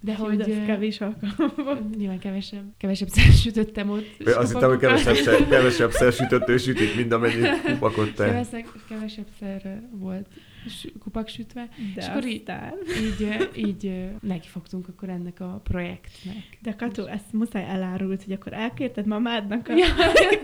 [0.00, 0.40] De hogy...
[0.40, 4.06] Ez kevés alkalom Nyilván kevesebb, kevesebb szer sütöttem ott.
[4.24, 8.24] Azt hittem, hogy kevesebb, kevesebb szer sütött ő sütik, mint amennyit kupakot te.
[8.24, 10.26] Kevesebb, kevesebb szer volt
[10.98, 11.68] kupak sütve.
[11.94, 12.42] De és akkor így,
[13.02, 16.58] így, így neki fogtunk akkor ennek a projektnek.
[16.62, 19.86] De Kató, ezt muszáj elárult, hogy akkor elkérted mamádnak a ja,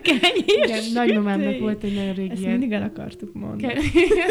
[0.02, 3.80] kenyér Igen, nagymamámnak volt egy nagyon régi Ezt mindig el akartuk mondani.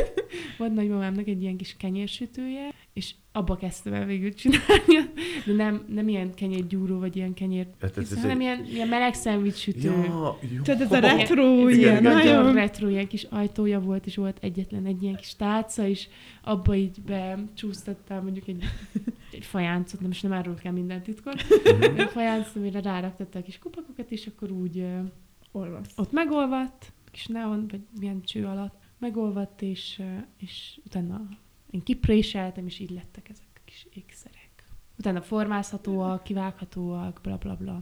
[0.58, 5.12] volt nagymamámnak egy ilyen kis kenyérsütője, és abba kezdtem el végül csinálni,
[5.46, 8.42] de nem, nem ilyen kenyérgyúró, vagy ilyen kenyér, hát ez, ez hanem egy...
[8.42, 9.90] ilyen, ilyen meleg szendvics sütő.
[9.90, 14.16] Ja, Tudod, ez a retro, ilyen, ilyen nagyon, nagyon retro, ilyen kis ajtója volt, és
[14.16, 16.08] volt egyetlen egy ilyen kis tálca, és
[16.44, 18.64] abba így becsúsztattál mondjuk egy,
[19.38, 22.00] egy fajáncot, nem is nem árul kell minden titkot, mhm.
[22.00, 24.86] egy fajáncot, amire ráraktattál a kis kupakokat, és akkor úgy
[25.52, 25.94] Olvasz.
[25.96, 30.02] ott megolvadt, kis neon, vagy milyen cső alatt, megolvadt, és,
[30.38, 31.28] és utána
[31.78, 34.68] én kipréseltem, és így lettek ezek a kis ékszerek.
[34.98, 37.82] Utána formázhatóak, kivághatóak, bla bla bla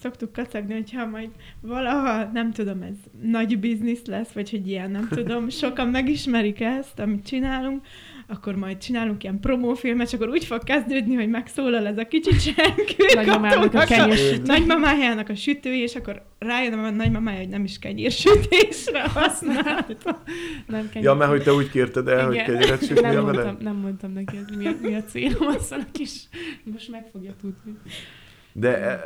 [0.00, 1.28] szoktuk kacagni, hogyha majd
[1.60, 6.98] valaha, nem tudom, ez nagy biznisz lesz, vagy hogy ilyen, nem tudom, sokan megismerik ezt,
[6.98, 7.86] amit csinálunk,
[8.26, 12.36] akkor majd csinálunk ilyen promófilmet, és akkor úgy fog kezdődni, hogy megszólal ez a kicsi
[12.36, 13.04] csenkő.
[13.14, 14.42] Nagymamának a kenyérsütő.
[14.44, 20.22] Nagymamájának a sütője, és akkor rájön a nagymamája, hogy nem is kenyérsütésre használta.
[20.66, 21.08] nem kenyér.
[21.08, 22.44] Ja, mert hogy te úgy kérted el, Igen.
[22.44, 25.80] hogy kenyéret sütni nem, mondtam, nem mondtam neki, hogy mi a, mi a célom, aztán
[25.80, 26.12] a kis,
[26.64, 27.78] most meg fogja tudni.
[28.52, 29.00] De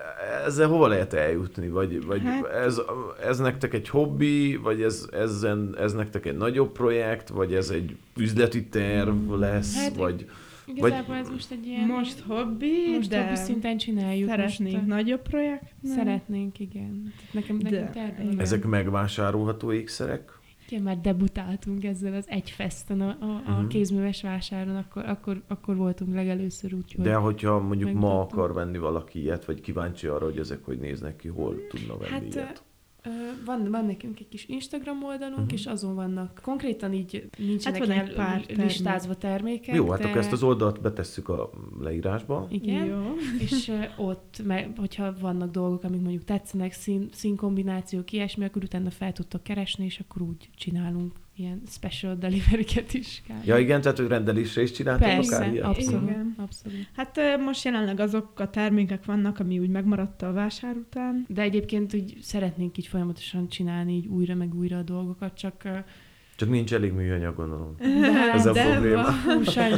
[0.47, 1.69] ezzel hova lehet eljutni?
[1.69, 2.47] Vagy, vagy hát...
[2.47, 2.81] ez,
[3.23, 7.97] ez nektek egy hobbi, vagy ez, ezen, ez nektek egy nagyobb projekt, vagy ez egy
[8.17, 10.27] üzleti terv lesz, hát, vagy...
[10.67, 11.25] Igazából vagy...
[11.25, 11.87] ez most egy ilyen...
[11.87, 14.29] Most hobbi, most de hobbi szinten csináljuk.
[14.29, 15.75] Szeretnénk most, nagyobb projekt?
[15.85, 17.13] Szeretnénk, igen.
[17.33, 20.34] Nekem, nekem de, Ezek megvásárolható ékszerek?
[20.69, 23.67] Igen, már debutáltunk ezzel az egy festen a, a, a uh-huh.
[23.67, 29.21] kézműves vásáron, akkor, akkor, akkor voltunk legelőször úgy, De hogyha mondjuk ma akar venni valaki
[29.21, 32.63] ilyet, vagy kíváncsi arra, hogy ezek hogy néznek ki, hol tudna venni hát, ilyet?
[33.45, 35.53] Van, van nekünk egy kis Instagram oldalunk, uh-huh.
[35.53, 39.75] és azon vannak konkrétan így nincsenek hát van egy pár listázva termékek.
[39.75, 40.07] Jó, hát de...
[40.07, 41.51] akkor ezt az oldalt betesszük a
[41.81, 42.47] leírásba.
[42.51, 43.15] Igen, Jó.
[43.39, 49.13] és ott, mert, hogyha vannak dolgok, amik mondjuk tetszenek, szín, színkombinációk, ilyesmi, akkor utána fel
[49.13, 53.23] tudtok keresni, és akkor úgy csinálunk ilyen special delivery-ket is.
[53.27, 53.47] Kb.
[53.47, 55.65] Ja igen, tehát hogy rendelésre is csináltam Persze, akár ilyet?
[55.65, 56.35] abszolút, igen.
[56.39, 56.89] abszolút.
[56.97, 61.25] Hát most jelenleg azok a termékek vannak, ami úgy megmaradt a vásár után.
[61.29, 65.69] De egyébként úgy szeretnénk így folyamatosan csinálni így újra meg újra a dolgokat, csak
[66.37, 67.75] csak nincs elég műanyag, gondolom.
[67.79, 69.07] De, Ez a de probléma.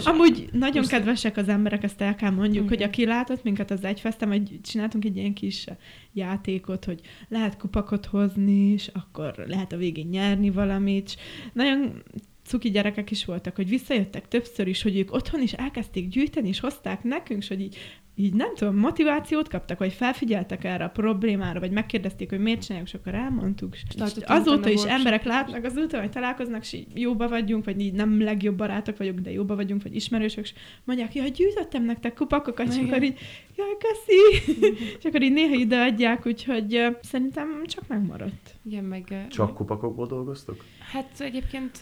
[0.04, 2.68] Amúgy nagyon kedvesek az emberek, ezt el kell mondjuk, Igen.
[2.68, 5.66] hogy aki látott minket az egyfesztem, hogy csináltunk egy ilyen kis
[6.12, 11.16] játékot, hogy lehet kupakot hozni, és akkor lehet a végén nyerni valamit.
[11.52, 12.02] Nagyon
[12.44, 16.60] cuki gyerekek is voltak, hogy visszajöttek többször is, hogy ők otthon is elkezdték gyűjteni, és
[16.60, 17.76] hozták nekünk, és hogy így
[18.18, 22.88] így nem tudom, motivációt kaptak, vagy felfigyeltek erre a problémára, vagy megkérdezték, hogy miért csináljuk,
[22.88, 23.74] és akkor elmondtuk.
[23.74, 23.82] És
[24.26, 28.22] azóta is emberek látnak az úton, hogy találkoznak, és így jóba vagyunk, vagy így nem
[28.22, 32.76] legjobb barátok vagyunk, de jóba vagyunk, vagy ismerősök, és mondják, hogy gyűjtöttem nektek kupakokat, és
[32.76, 33.18] akkor így,
[33.56, 34.54] jaj, köszi!
[34.98, 38.54] és akkor így néha ide adják, úgyhogy uh, szerintem csak megmaradt.
[38.64, 39.26] Igen, meg...
[39.30, 40.64] Csak kupakokból dolgoztok?
[40.92, 41.80] Hát egyébként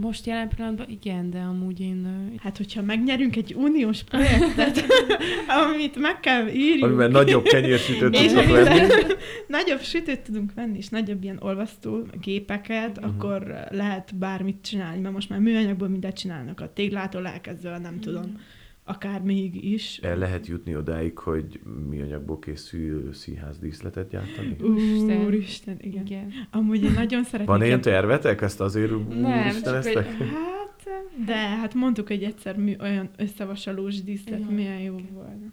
[0.00, 2.32] most jelen pillanatban igen, de amúgy én...
[2.42, 4.84] Hát, hogyha megnyerünk egy uniós projektet,
[5.64, 6.84] amit meg kell írjunk.
[6.84, 8.92] Amiben nagyobb kenyérsütőt tudunk venni.
[9.46, 13.14] nagyobb sütőt tudunk venni, és nagyobb ilyen olvasztó gépeket, uh-huh.
[13.14, 17.98] akkor lehet bármit csinálni, mert most már műanyagból mindent csinálnak, a téglától elkezdve, nem uh-huh.
[17.98, 18.40] tudom
[18.84, 19.98] akár még is.
[19.98, 24.56] El lehet jutni odáig, hogy mi anyagból készül színház díszletet gyártani?
[24.62, 26.06] Úristen, Úristen igen.
[26.06, 26.32] igen.
[26.50, 27.48] Amúgy én nagyon szeretnék...
[27.48, 28.40] Van ilyen tervetek?
[28.40, 29.94] Ezt azért Nem, úristen Egy...
[29.94, 30.88] Hát,
[31.26, 34.52] de hát mondtuk, hogy egyszer mi olyan összevasalós díszlet igen.
[34.52, 35.14] milyen jó igen.
[35.14, 35.52] volna.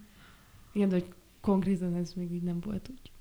[0.74, 1.06] Igen, de hogy
[1.42, 3.12] konkrétan ez még így nem volt úgy.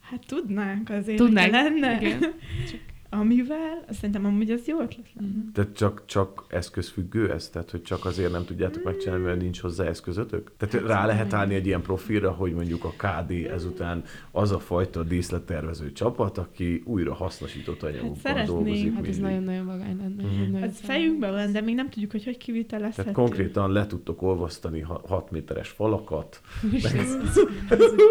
[0.00, 2.00] Hát tudnánk azért, Tudnánk, lenne.
[2.00, 2.20] Igen.
[2.70, 2.80] Csak
[3.14, 5.28] amivel, szerintem amúgy az jó ötlet lenne.
[5.28, 5.52] Mm.
[5.52, 7.48] Tehát csak, csak eszközfüggő ez?
[7.48, 10.52] Tehát, hogy csak azért nem tudjátok megcsinálni, mert nincs hozzá eszközötök?
[10.56, 14.58] Tehát hát rá lehet állni egy ilyen profilra, hogy mondjuk a KD ezután az a
[14.58, 18.94] fajta díszlettervező csapat, aki újra hasznosított anyagokban hát dolgozik.
[18.94, 20.22] Hát ez nagyon-nagyon vagány lenne.
[20.22, 20.54] Mm-hmm.
[20.62, 23.02] Ez fejünkben van, de még nem tudjuk, hogy hogy kivitelezhető.
[23.02, 26.40] Tehát konkrétan le tudtok olvasztani 6 méteres falakat.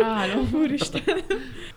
[0.04, 0.50] Álom.
[0.54, 1.02] Úristen.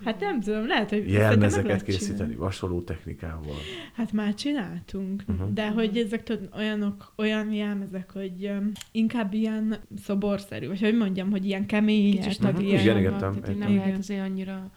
[0.05, 3.57] Hát nem tudom, lehet, hogy jelmezeket készíteni, vasoló technikát technikával?
[3.95, 5.53] Hát már csináltunk, uh-huh.
[5.53, 11.31] de hogy ezek tudod, olyanok, olyan jelmezek, hogy um, inkább ilyen szoborszerű, vagy hogy mondjam,
[11.31, 12.69] hogy ilyen kemény, uh-huh.
[12.69, 14.71] ilyen, igen, tehát nem lehet azért annyira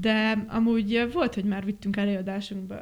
[0.00, 2.76] de amúgy volt, hogy már vittünk előadásunkba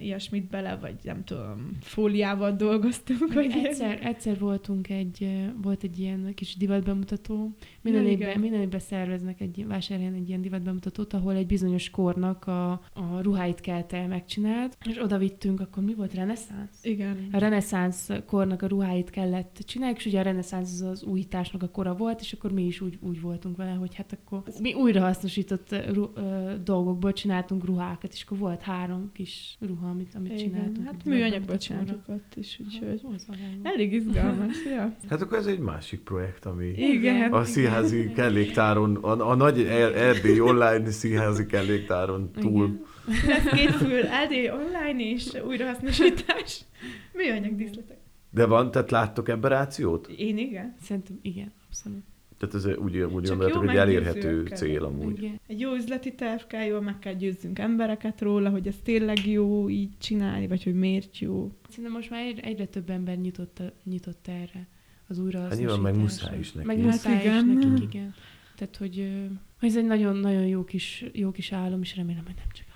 [0.00, 3.34] ilyesmit bele, vagy nem tudom, fóliával dolgoztunk.
[3.34, 4.02] Vagy egyszer, ilyen.
[4.02, 5.28] egyszer voltunk egy,
[5.62, 7.50] volt egy ilyen kis divatbemutató.
[7.80, 12.70] Minden, évben, minden évben szerveznek egy vásárhelyen egy ilyen divatbemutatót, ahol egy bizonyos kornak a,
[12.72, 16.14] a ruháit kellett el megcsinált, és oda vittünk, akkor mi volt?
[16.14, 16.84] Reneszánsz?
[16.84, 17.28] Igen.
[17.32, 21.68] A reneszánsz kornak a ruháit kellett csinálni, és ugye a reneszánsz az, az újításnak a
[21.68, 25.00] kora volt, és akkor mi is úgy, úgy voltunk vele, hogy hát akkor mi újra
[25.00, 25.74] hasznosított
[26.64, 30.86] dolgokból csináltunk ruhákat, és akkor volt három kis ruha, amit, amit Igen, csináltunk.
[30.86, 33.00] Hát műanyagból csináltuk ott is, úgyhogy
[33.62, 34.94] elég izgalmas, ja.
[35.08, 37.32] Hát akkor ez egy másik projekt, ami Igen.
[37.32, 42.64] a színházi kelléktáron, a, a nagy er- Erdély online színházi kelléktáron túl.
[42.64, 42.80] Igen.
[43.26, 46.64] Lesz két fül, Erdély online és újrahasznosítás.
[47.12, 47.98] Műanyag díszletek.
[48.30, 50.06] De van, tehát láttok ebbe rációt?
[50.08, 50.74] Én igen.
[50.82, 52.02] Szerintem igen, abszolút.
[52.42, 55.18] Tehát ez úgy, úgy gondoltuk, hogy elérhető cél amúgy.
[55.18, 55.40] Igen.
[55.46, 59.68] Egy jó üzleti terv kell, jól meg kell győzzünk embereket róla, hogy ez tényleg jó
[59.68, 61.52] így csinálni, vagy hogy miért jó.
[61.68, 64.66] Szerintem most már egyre több ember nyitott, nyitott erre
[65.08, 66.66] az újra Hát nyilván meg muszáj is neki.
[66.66, 67.58] Meg muszáj hát igen.
[67.58, 68.14] is nekik, igen.
[68.56, 69.12] Tehát, hogy,
[69.60, 72.66] hogy ez egy nagyon-nagyon jó kis, jó kis álom, és remélem, hogy nem csak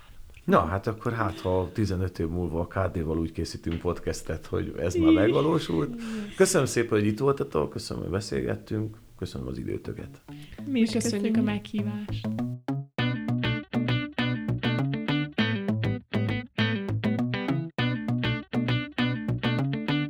[0.47, 4.95] Na, hát akkor hát, ha 15 év múlva a KD-val úgy készítünk podcastet, hogy ez
[4.95, 6.01] már megvalósult.
[6.35, 8.97] Köszönöm szépen, hogy itt voltatok, köszönöm, hogy beszélgettünk.
[9.17, 10.21] Köszönöm az időtöket.
[10.65, 12.27] Mi is köszönjük, köszönjük a meghívást.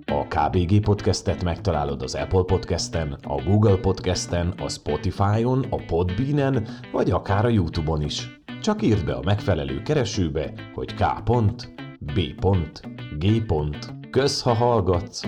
[0.05, 7.11] A KBG podcastet megtalálod az Apple podcasten, a Google podcasten, a Spotify-on, a Podbean-en, vagy
[7.11, 8.39] akár a YouTube-on is.
[8.61, 11.23] Csak írd be a megfelelő keresőbe, hogy K.
[11.99, 12.19] B.
[13.19, 13.53] G.
[14.09, 15.27] Kösz, ha hallgatsz!